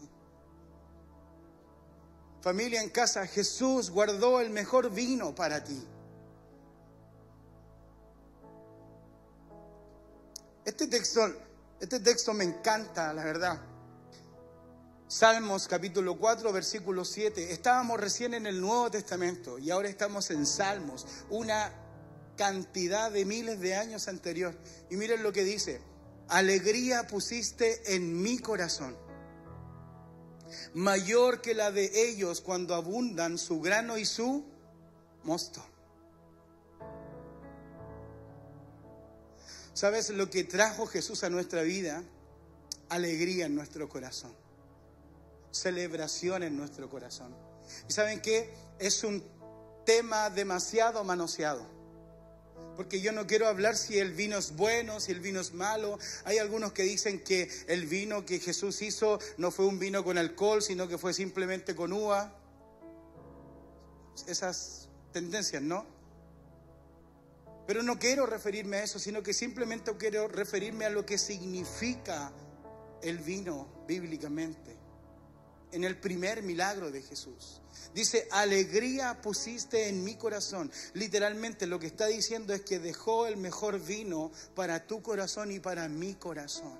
[2.40, 5.80] Familia en casa, Jesús guardó el mejor vino para ti.
[10.64, 11.20] Este texto,
[11.80, 13.60] este texto me encanta, la verdad.
[15.06, 17.52] Salmos capítulo 4, versículo 7.
[17.52, 21.81] Estábamos recién en el Nuevo Testamento y ahora estamos en Salmos, una
[22.42, 24.52] cantidad de miles de años anterior.
[24.90, 25.80] Y miren lo que dice,
[26.26, 28.96] alegría pusiste en mi corazón,
[30.74, 34.44] mayor que la de ellos cuando abundan su grano y su
[35.22, 35.64] mosto.
[39.72, 42.02] ¿Sabes lo que trajo Jesús a nuestra vida?
[42.88, 44.34] Alegría en nuestro corazón,
[45.52, 47.32] celebración en nuestro corazón.
[47.88, 48.52] ¿Y saben qué?
[48.80, 49.22] Es un
[49.86, 51.81] tema demasiado manoseado.
[52.76, 55.98] Porque yo no quiero hablar si el vino es bueno, si el vino es malo.
[56.24, 60.18] Hay algunos que dicen que el vino que Jesús hizo no fue un vino con
[60.18, 62.34] alcohol, sino que fue simplemente con uva.
[64.26, 65.84] Esas tendencias, ¿no?
[67.66, 72.32] Pero no quiero referirme a eso, sino que simplemente quiero referirme a lo que significa
[73.02, 74.81] el vino bíblicamente
[75.72, 77.60] en el primer milagro de Jesús.
[77.94, 80.70] Dice, alegría pusiste en mi corazón.
[80.94, 85.60] Literalmente lo que está diciendo es que dejó el mejor vino para tu corazón y
[85.60, 86.78] para mi corazón.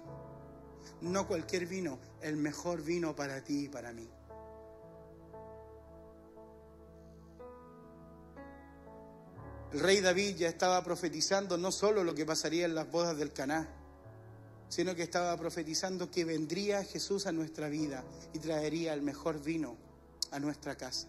[1.00, 4.08] No cualquier vino, el mejor vino para ti y para mí.
[9.72, 13.32] El rey David ya estaba profetizando no solo lo que pasaría en las bodas del
[13.32, 13.68] Caná,
[14.72, 19.76] sino que estaba profetizando que vendría Jesús a nuestra vida y traería el mejor vino
[20.30, 21.08] a nuestra casa.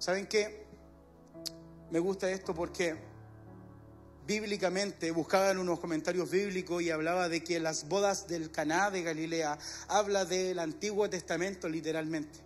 [0.00, 0.66] ¿Saben qué?
[1.92, 2.96] Me gusta esto porque
[4.26, 9.56] bíblicamente buscaban unos comentarios bíblicos y hablaba de que las bodas del Caná de Galilea
[9.86, 12.40] habla del Antiguo Testamento literalmente,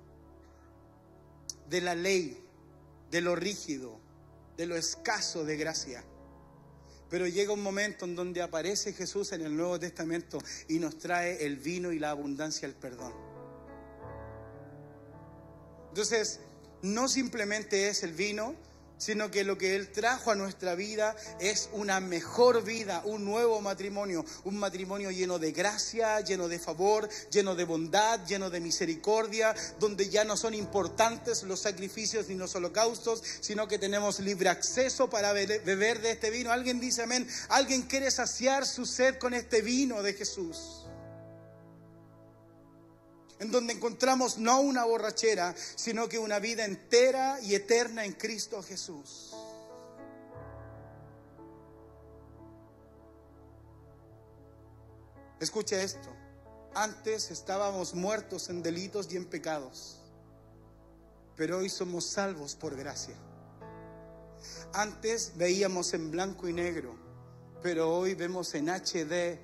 [1.71, 2.39] de la ley,
[3.11, 3.99] de lo rígido,
[4.59, 6.05] de lo escaso de gracia.
[7.11, 11.45] Pero llega un momento en donde aparece Jesús en el Nuevo Testamento y nos trae
[11.45, 13.13] el vino y la abundancia, el perdón.
[15.89, 16.41] Entonces,
[16.83, 18.55] no simplemente es el vino,
[18.99, 23.61] sino que lo que Él trajo a nuestra vida es una mejor vida, un nuevo
[23.61, 29.55] matrimonio, un matrimonio lleno de gracia, lleno de favor, lleno de bondad, lleno de misericordia,
[29.79, 35.09] donde ya no son importantes los sacrificios ni los holocaustos, sino que tenemos libre acceso
[35.09, 36.53] para beber de este vino.
[36.53, 40.78] Alguien dice amén, alguien quiere saciar su sed con este vino de Jesús
[43.41, 48.63] en donde encontramos no una borrachera, sino que una vida entera y eterna en Cristo
[48.63, 49.33] Jesús.
[55.41, 56.09] Escucha esto.
[56.75, 60.01] Antes estábamos muertos en delitos y en pecados,
[61.37, 63.15] pero hoy somos salvos por gracia.
[64.73, 66.95] Antes veíamos en blanco y negro,
[67.63, 69.39] pero hoy vemos en HD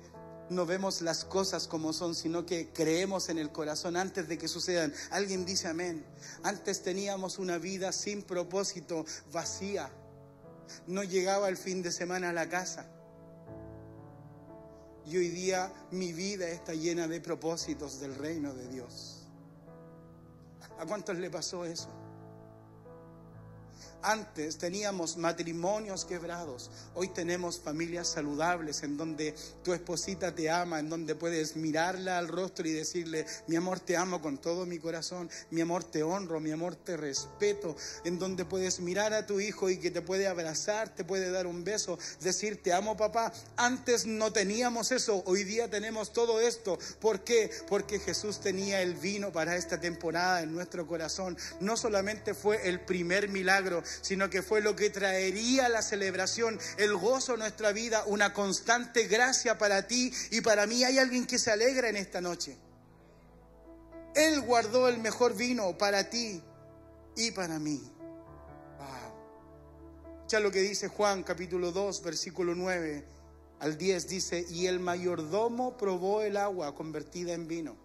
[0.49, 4.47] no vemos las cosas como son, sino que creemos en el corazón antes de que
[4.47, 4.93] sucedan.
[5.11, 6.05] Alguien dice amén.
[6.43, 9.89] Antes teníamos una vida sin propósito, vacía.
[10.87, 12.87] No llegaba el fin de semana a la casa.
[15.05, 19.27] Y hoy día mi vida está llena de propósitos del reino de Dios.
[20.79, 21.89] ¿A cuántos le pasó eso?
[24.07, 30.89] Antes teníamos matrimonios quebrados, hoy tenemos familias saludables en donde tu esposita te ama, en
[30.89, 35.27] donde puedes mirarla al rostro y decirle, mi amor te amo con todo mi corazón,
[35.49, 39.71] mi amor te honro, mi amor te respeto, en donde puedes mirar a tu hijo
[39.71, 43.33] y que te puede abrazar, te puede dar un beso, decir te amo papá.
[43.57, 46.77] Antes no teníamos eso, hoy día tenemos todo esto.
[47.01, 47.49] ¿Por qué?
[47.67, 51.35] Porque Jesús tenía el vino para esta temporada en nuestro corazón.
[51.59, 56.95] No solamente fue el primer milagro, sino que fue lo que traería la celebración, el
[56.95, 60.83] gozo a nuestra vida, una constante gracia para ti y para mí.
[60.83, 62.57] Hay alguien que se alegra en esta noche.
[64.15, 66.41] Él guardó el mejor vino para ti
[67.15, 67.91] y para mí.
[70.27, 73.05] Ya lo que dice Juan capítulo 2, versículo 9
[73.59, 77.77] al 10 dice, y el mayordomo probó el agua convertida en vino,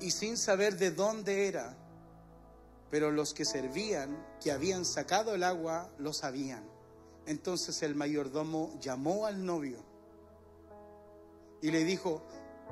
[0.00, 1.77] y sin saber de dónde era,
[2.90, 6.64] pero los que servían, que habían sacado el agua, lo sabían.
[7.26, 9.84] Entonces el mayordomo llamó al novio
[11.60, 12.22] y le dijo,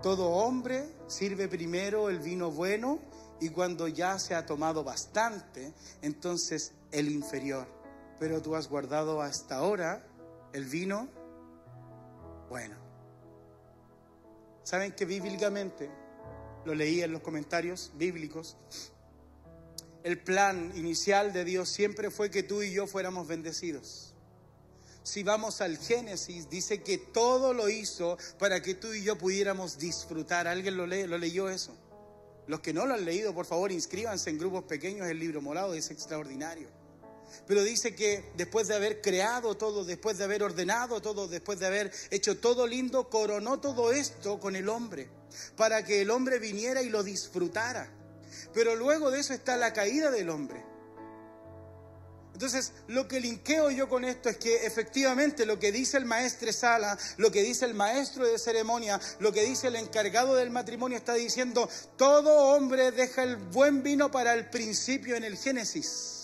[0.02, 2.98] todo hombre sirve primero el vino bueno
[3.40, 7.66] y cuando ya se ha tomado bastante, entonces el inferior.
[8.18, 10.06] Pero tú has guardado hasta ahora
[10.52, 11.08] el vino
[12.48, 12.76] bueno.
[14.62, 15.90] ¿Saben que bíblicamente,
[16.64, 18.56] lo leí en los comentarios bíblicos,
[20.06, 24.14] el plan inicial de Dios siempre fue que tú y yo fuéramos bendecidos.
[25.02, 29.78] Si vamos al Génesis, dice que todo lo hizo para que tú y yo pudiéramos
[29.78, 30.46] disfrutar.
[30.46, 31.76] ¿Alguien lo, leyó eso?
[32.46, 35.08] Los que no lo han leído, por favor, inscríbanse en grupos pequeños.
[35.08, 36.68] El libro morado es extraordinario.
[37.48, 41.66] Pero dice que después de haber creado todo, después de haber ordenado todo, después de
[41.66, 45.08] haber hecho todo lindo, coronó todo esto con el hombre,
[45.56, 47.92] para que el hombre viniera y lo disfrutara.
[48.56, 50.64] Pero luego de eso está la caída del hombre.
[52.32, 56.54] Entonces, lo que linkeo yo con esto es que efectivamente lo que dice el maestre
[56.54, 60.96] Sala, lo que dice el maestro de ceremonia, lo que dice el encargado del matrimonio
[60.96, 66.15] está diciendo, todo hombre deja el buen vino para el principio en el Génesis.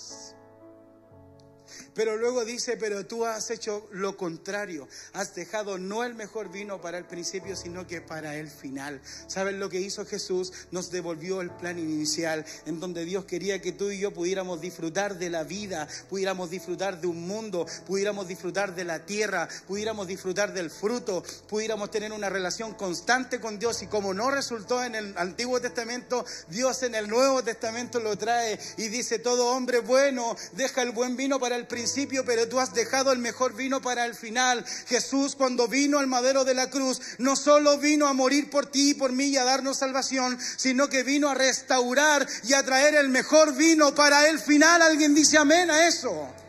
[1.95, 4.88] Pero luego dice, pero tú has hecho lo contrario.
[5.12, 9.01] Has dejado no el mejor vino para el principio, sino que para el final.
[9.26, 10.53] ¿Saben lo que hizo Jesús?
[10.70, 15.18] Nos devolvió el plan inicial, en donde Dios quería que tú y yo pudiéramos disfrutar
[15.18, 20.55] de la vida, pudiéramos disfrutar de un mundo, pudiéramos disfrutar de la tierra, pudiéramos disfrutar
[20.55, 23.82] del fruto, pudiéramos tener una relación constante con Dios.
[23.82, 28.59] Y como no resultó en el Antiguo Testamento, Dios en el Nuevo Testamento lo trae
[28.78, 31.82] y dice, todo hombre bueno deja el buen vino para el principio
[32.24, 34.64] pero tú has dejado el mejor vino para el final.
[34.87, 38.91] Jesús cuando vino al madero de la cruz, no solo vino a morir por ti
[38.91, 42.95] y por mí y a darnos salvación, sino que vino a restaurar y a traer
[42.95, 44.83] el mejor vino para el final.
[44.83, 46.41] ¿Alguien dice amén a eso?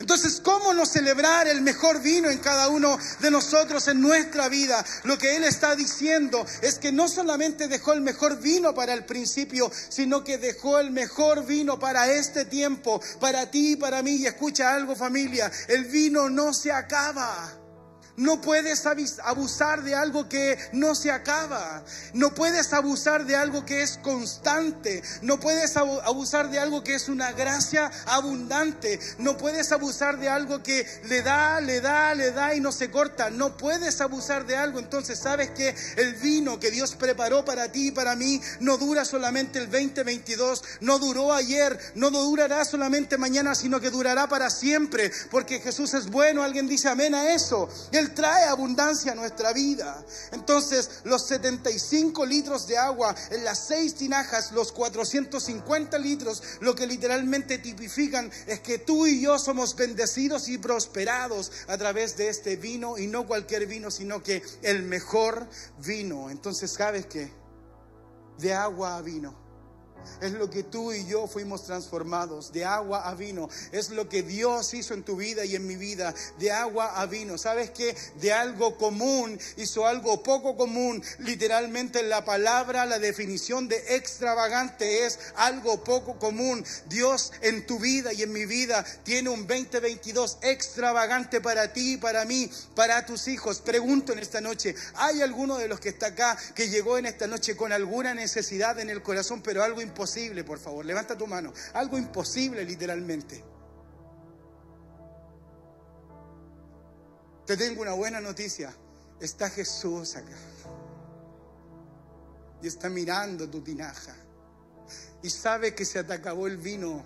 [0.00, 4.84] Entonces, ¿cómo no celebrar el mejor vino en cada uno de nosotros en nuestra vida?
[5.04, 9.04] Lo que Él está diciendo es que no solamente dejó el mejor vino para el
[9.04, 14.16] principio, sino que dejó el mejor vino para este tiempo, para ti y para mí.
[14.16, 17.67] Y escucha algo familia, el vino no se acaba.
[18.18, 18.84] No puedes
[19.22, 21.84] abusar de algo que no se acaba.
[22.14, 25.04] No puedes abusar de algo que es constante.
[25.22, 28.98] No puedes abusar de algo que es una gracia abundante.
[29.18, 32.90] No puedes abusar de algo que le da, le da, le da y no se
[32.90, 33.30] corta.
[33.30, 34.80] No puedes abusar de algo.
[34.80, 39.04] Entonces sabes que el vino que Dios preparó para ti y para mí no dura
[39.04, 40.64] solamente el 2022.
[40.80, 41.78] No duró ayer.
[41.94, 45.12] No durará solamente mañana, sino que durará para siempre.
[45.30, 46.42] Porque Jesús es bueno.
[46.42, 47.68] Alguien dice amén a eso
[48.08, 50.04] trae abundancia a nuestra vida.
[50.32, 56.86] Entonces, los 75 litros de agua en las seis tinajas, los 450 litros, lo que
[56.86, 62.56] literalmente tipifican es que tú y yo somos bendecidos y prosperados a través de este
[62.56, 65.48] vino y no cualquier vino, sino que el mejor
[65.84, 66.30] vino.
[66.30, 67.32] Entonces, ¿sabes qué?
[68.38, 69.47] De agua a vino
[70.20, 73.48] es lo que tú y yo fuimos transformados, de agua a vino.
[73.72, 77.06] Es lo que Dios hizo en tu vida y en mi vida, de agua a
[77.06, 77.38] vino.
[77.38, 77.96] ¿Sabes qué?
[78.20, 81.02] De algo común hizo algo poco común.
[81.18, 86.64] Literalmente la palabra, la definición de extravagante es algo poco común.
[86.86, 92.24] Dios en tu vida y en mi vida tiene un 2022 extravagante para ti para
[92.24, 93.60] mí, para tus hijos.
[93.60, 97.26] Pregunto en esta noche, ¿hay alguno de los que está acá que llegó en esta
[97.26, 99.87] noche con alguna necesidad en el corazón, pero algo importante?
[99.88, 100.84] Imposible, por favor.
[100.84, 101.52] Levanta tu mano.
[101.74, 103.44] Algo imposible, literalmente.
[107.46, 108.72] Te tengo una buena noticia.
[109.20, 110.36] Está Jesús acá.
[112.62, 114.14] Y está mirando tu tinaja.
[115.22, 117.04] Y sabe que se te acabó el vino.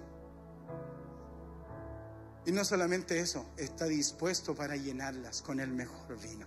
[2.44, 6.46] Y no solamente eso, está dispuesto para llenarlas con el mejor vino.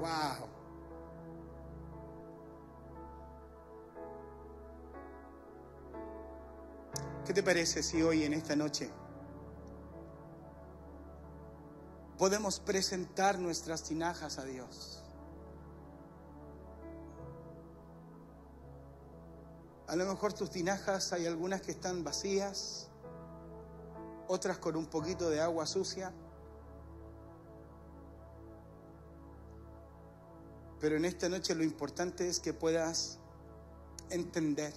[0.00, 0.59] Wow.
[7.26, 8.90] ¿Qué te parece si hoy en esta noche
[12.18, 15.04] podemos presentar nuestras tinajas a Dios?
[19.86, 22.88] A lo mejor tus tinajas hay algunas que están vacías,
[24.26, 26.12] otras con un poquito de agua sucia.
[30.80, 33.18] Pero en esta noche lo importante es que puedas
[34.08, 34.72] entender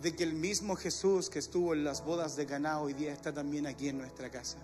[0.00, 3.32] de que el mismo Jesús que estuvo en las bodas de Caná hoy día está
[3.32, 4.58] también aquí en nuestra casa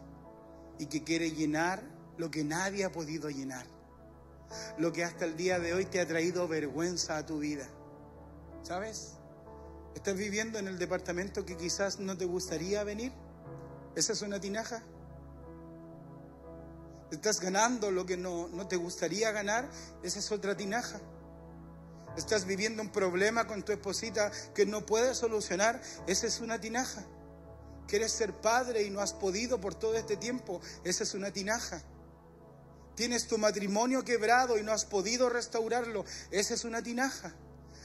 [0.78, 1.82] y que quiere llenar
[2.18, 3.66] lo que nadie ha podido llenar,
[4.78, 7.66] lo que hasta el día de hoy te ha traído vergüenza a tu vida.
[8.62, 9.14] ¿Sabes?
[9.94, 13.12] ¿Estás viviendo en el departamento que quizás no te gustaría venir?
[13.94, 14.82] ¿Esa es una tinaja?
[17.10, 19.68] ¿Estás ganando lo que no, no te gustaría ganar?
[20.02, 20.98] Esa es otra tinaja.
[22.16, 25.80] ¿Estás viviendo un problema con tu esposita que no puedes solucionar?
[26.06, 27.04] Esa es una tinaja.
[27.86, 30.60] ¿Quieres ser padre y no has podido por todo este tiempo?
[30.84, 31.82] Esa es una tinaja.
[32.94, 36.04] Tienes tu matrimonio quebrado y no has podido restaurarlo.
[36.30, 37.34] Esa es una tinaja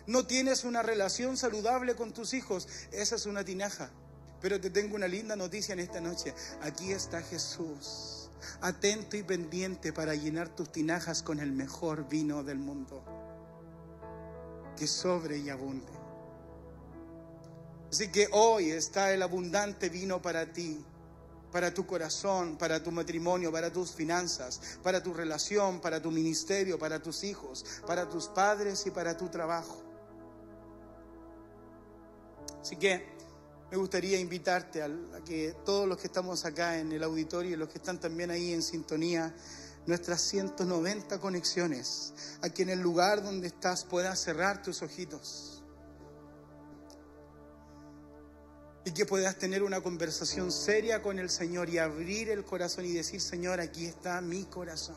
[0.08, 3.92] no tienes una relación saludable con tus hijos, esa es una tinaja.
[4.40, 6.34] Pero te tengo una linda noticia en esta noche.
[6.62, 8.30] Aquí está Jesús,
[8.62, 13.04] atento y pendiente para llenar tus tinajas con el mejor vino del mundo,
[14.78, 15.92] que sobre y abunde.
[17.92, 20.82] Así que hoy está el abundante vino para ti,
[21.52, 26.78] para tu corazón, para tu matrimonio, para tus finanzas, para tu relación, para tu ministerio,
[26.80, 29.82] para tus hijos, para tus padres y para tu trabajo.
[32.62, 33.18] Así que
[33.72, 34.90] me gustaría invitarte a,
[35.26, 38.54] que todos los que estamos acá en el auditorio y los que están también ahí
[38.54, 39.34] en sintonía,
[39.88, 45.64] nuestras 190 conexiones, aquí en el lugar donde estás puedas cerrar tus ojitos.
[48.86, 52.94] Y que puedas tener una conversación seria con el Señor y abrir el corazón y
[52.94, 54.96] decir, Señor, aquí está mi corazón.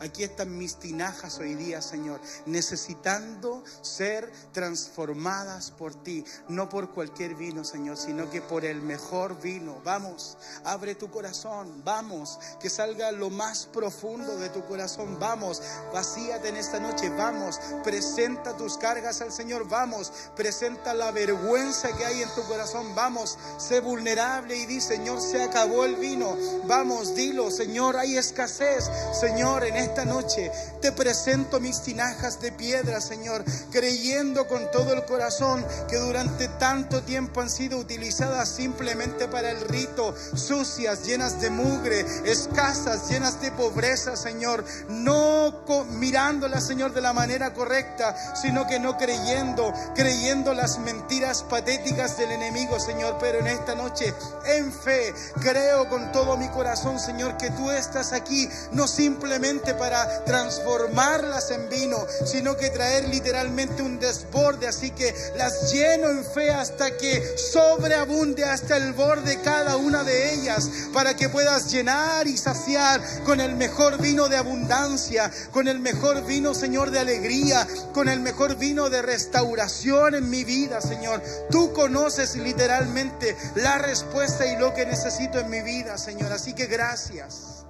[0.00, 7.34] Aquí están mis tinajas hoy día, Señor, necesitando ser transformadas por ti, no por cualquier
[7.34, 9.80] vino, Señor, sino que por el mejor vino.
[9.84, 15.18] Vamos, abre tu corazón, vamos, que salga lo más profundo de tu corazón.
[15.18, 15.62] Vamos,
[15.92, 22.04] vacíate en esta noche, vamos, presenta tus cargas al Señor, vamos, presenta la vergüenza que
[22.04, 26.36] hay en tu corazón, vamos, sé vulnerable y di, Señor, se acabó el vino.
[26.66, 30.50] Vamos, dilo, Señor, hay escasez, Señor en esta noche
[30.80, 37.02] te presento mis tinajas de piedra, Señor, creyendo con todo el corazón que durante tanto
[37.02, 43.50] tiempo han sido utilizadas simplemente para el rito, sucias, llenas de mugre, escasas, llenas de
[43.52, 50.78] pobreza, Señor, no mirándolas, Señor, de la manera correcta, sino que no creyendo, creyendo las
[50.78, 54.14] mentiras patéticas del enemigo, Señor, pero en esta noche,
[54.46, 60.24] en fe, creo con todo mi corazón, Señor, que tú estás aquí, no simplemente para
[60.24, 64.66] transformarlas en vino, sino que traer literalmente un desborde.
[64.66, 70.34] Así que las lleno en fe hasta que sobreabunde hasta el borde cada una de
[70.34, 75.78] ellas, para que puedas llenar y saciar con el mejor vino de abundancia, con el
[75.78, 81.22] mejor vino, Señor, de alegría, con el mejor vino de restauración en mi vida, Señor.
[81.50, 86.32] Tú conoces literalmente la respuesta y lo que necesito en mi vida, Señor.
[86.32, 87.64] Así que gracias.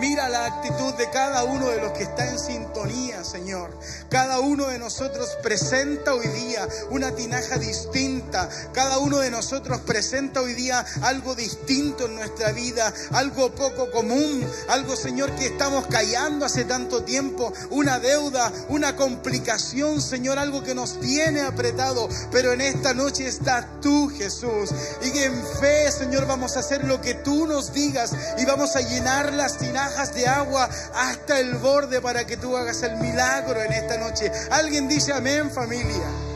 [0.00, 3.76] Mira la actitud de cada uno de los que está en sintonía, Señor.
[4.08, 8.48] Cada uno de nosotros presenta hoy día una tinaja distinta.
[8.72, 14.48] Cada uno de nosotros presenta hoy día algo distinto en nuestra vida, algo poco común,
[14.68, 20.76] algo, Señor, que estamos callando hace tanto tiempo, una deuda, una complicación, Señor, algo que
[20.76, 22.08] nos tiene apretado.
[22.30, 24.70] Pero en esta noche estás tú, Jesús.
[25.02, 28.80] Y en fe, Señor, vamos a hacer lo que tú nos digas y vamos a
[28.80, 33.72] llenar las tinajas de agua hasta el borde para que tú hagas el milagro en
[33.72, 34.30] esta noche.
[34.50, 36.27] Alguien dice amén familia.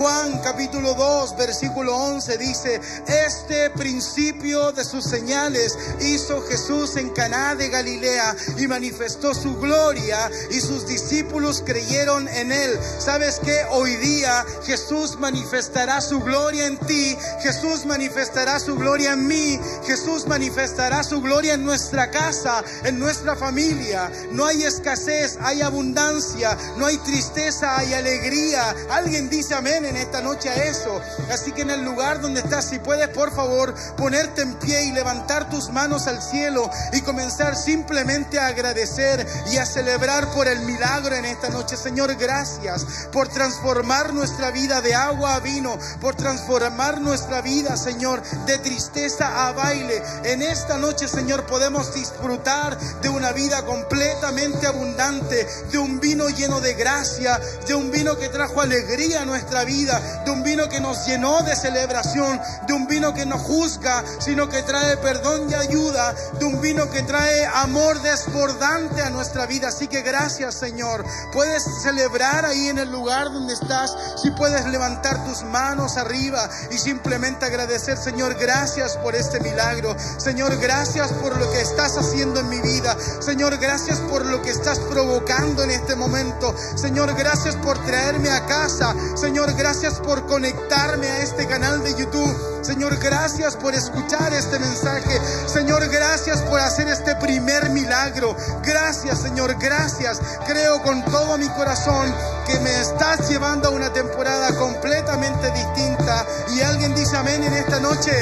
[0.00, 7.54] Juan capítulo 2, versículo 11 dice, este principio de sus señales hizo Jesús en Caná
[7.54, 12.78] de Galilea y manifestó su gloria y sus discípulos creyeron en él.
[12.98, 19.26] ¿Sabes que Hoy día Jesús manifestará su gloria en ti, Jesús manifestará su gloria en
[19.26, 24.10] mí, Jesús manifestará su gloria en nuestra casa, en nuestra familia.
[24.32, 28.74] No hay escasez, hay abundancia, no hay tristeza, hay alegría.
[28.88, 31.00] Alguien dice amén en esta noche a eso.
[31.30, 34.92] Así que en el lugar donde estás, si puedes, por favor, ponerte en pie y
[34.92, 40.60] levantar tus manos al cielo y comenzar simplemente a agradecer y a celebrar por el
[40.60, 41.76] milagro en esta noche.
[41.76, 48.22] Señor, gracias por transformar nuestra vida de agua a vino, por transformar nuestra vida, Señor,
[48.46, 50.02] de tristeza a baile.
[50.24, 56.60] En esta noche, Señor, podemos disfrutar de una vida completamente abundante, de un vino lleno
[56.60, 60.80] de gracia, de un vino que trajo alegría a nuestra vida, de un vino que
[60.80, 65.54] nos llenó de celebración, de un vino que no juzga, sino que trae perdón y
[65.54, 69.68] ayuda, de un vino que trae amor desbordante a nuestra vida.
[69.68, 71.04] Así que gracias, Señor.
[71.32, 76.78] Puedes celebrar ahí en el lugar donde estás, si puedes levantar tus manos arriba y
[76.78, 79.94] simplemente agradecer, Señor, gracias por este milagro.
[80.18, 82.96] Señor, gracias por lo que estás haciendo en mi vida.
[83.20, 86.54] Señor, gracias por lo que estás provocando en este momento.
[86.74, 88.94] Señor, gracias por traerme a casa.
[89.14, 92.64] Señor, gracias por conectarme a este canal de YouTube.
[92.64, 95.20] Señor, gracias por escuchar este mensaje.
[95.46, 98.34] Señor, gracias por hacer este primer milagro.
[98.64, 100.18] Gracias, Señor, gracias.
[100.46, 102.10] Creo con todo mi corazón
[102.46, 106.24] que me estás llevando a una temporada completamente distinta.
[106.54, 108.12] Y alguien dice amén en esta noche.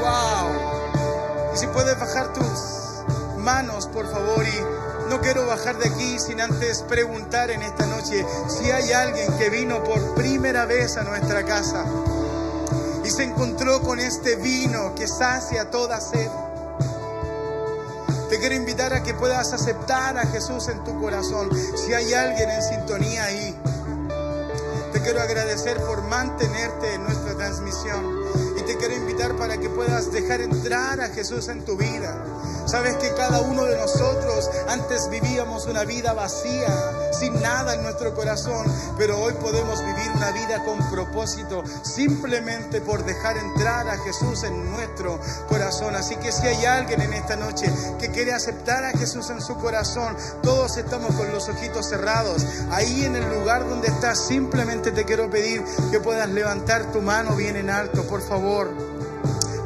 [0.00, 1.52] Wow.
[1.54, 6.40] Y si puedes bajar tus manos, por favor, y no quiero bajar de aquí sin
[6.40, 11.44] antes preguntar en esta noche si hay alguien que vino por primera vez a nuestra
[11.44, 11.84] casa
[13.04, 16.30] y se encontró con este vino que sacia toda sed.
[18.28, 21.50] Te quiero invitar a que puedas aceptar a Jesús en tu corazón.
[21.76, 23.58] Si hay alguien en sintonía ahí,
[24.92, 28.06] te quiero agradecer por mantenerte en nuestra transmisión
[28.56, 32.14] y te quiero invitar para que puedas dejar entrar a Jesús en tu vida.
[32.70, 36.68] Sabes que cada uno de nosotros antes vivíamos una vida vacía,
[37.10, 38.64] sin nada en nuestro corazón,
[38.96, 44.70] pero hoy podemos vivir una vida con propósito simplemente por dejar entrar a Jesús en
[44.70, 45.18] nuestro
[45.48, 45.96] corazón.
[45.96, 47.66] Así que si hay alguien en esta noche
[47.98, 52.46] que quiere aceptar a Jesús en su corazón, todos estamos con los ojitos cerrados.
[52.70, 57.34] Ahí en el lugar donde estás, simplemente te quiero pedir que puedas levantar tu mano
[57.34, 58.89] bien en alto, por favor.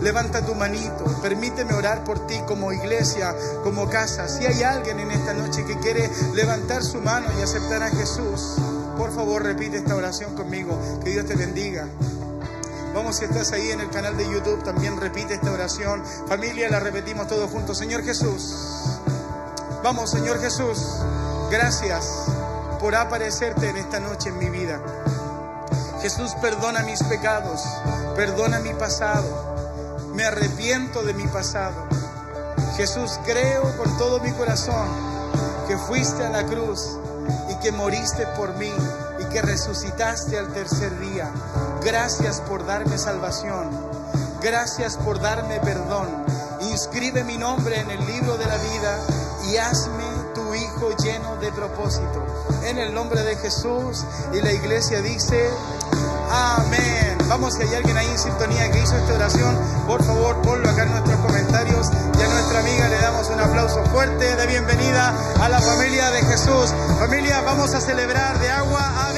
[0.05, 4.29] Levanta tu manito, permíteme orar por ti como iglesia, como casa.
[4.29, 8.57] Si hay alguien en esta noche que quiere levantar su mano y aceptar a Jesús,
[8.99, 10.79] por favor repite esta oración conmigo.
[11.03, 11.89] Que Dios te bendiga.
[12.93, 16.03] Vamos, si estás ahí en el canal de YouTube, también repite esta oración.
[16.29, 17.79] Familia, la repetimos todos juntos.
[17.79, 18.55] Señor Jesús,
[19.83, 20.87] vamos, Señor Jesús,
[21.51, 22.27] gracias
[22.79, 24.83] por aparecerte en esta noche en mi vida.
[26.03, 27.63] Jesús, perdona mis pecados,
[28.15, 29.54] perdona mi pasado
[30.25, 31.87] me arrepiento de mi pasado.
[32.79, 34.89] Jesús, creo con todo mi corazón
[35.69, 36.97] que fuiste a la cruz
[37.51, 38.73] y que moriste por mí
[39.21, 41.31] y que resucitaste al tercer día.
[41.85, 43.69] Gracias por darme salvación.
[44.41, 46.09] Gracias por darme perdón.
[46.71, 48.99] Inscribe mi nombre en el libro de la vida
[49.51, 52.25] y hazme tu hijo lleno de propósito.
[52.65, 55.51] En el nombre de Jesús y la iglesia dice,
[56.31, 57.14] amén.
[57.29, 60.83] Vamos, si hay alguien ahí en sintonía que hizo esta oración, por favor ponlo acá
[60.85, 65.49] en nuestros comentarios y a nuestra amiga le damos un aplauso fuerte de bienvenida a
[65.49, 66.73] la familia de Jesús.
[66.99, 69.14] Familia, vamos a celebrar de agua a.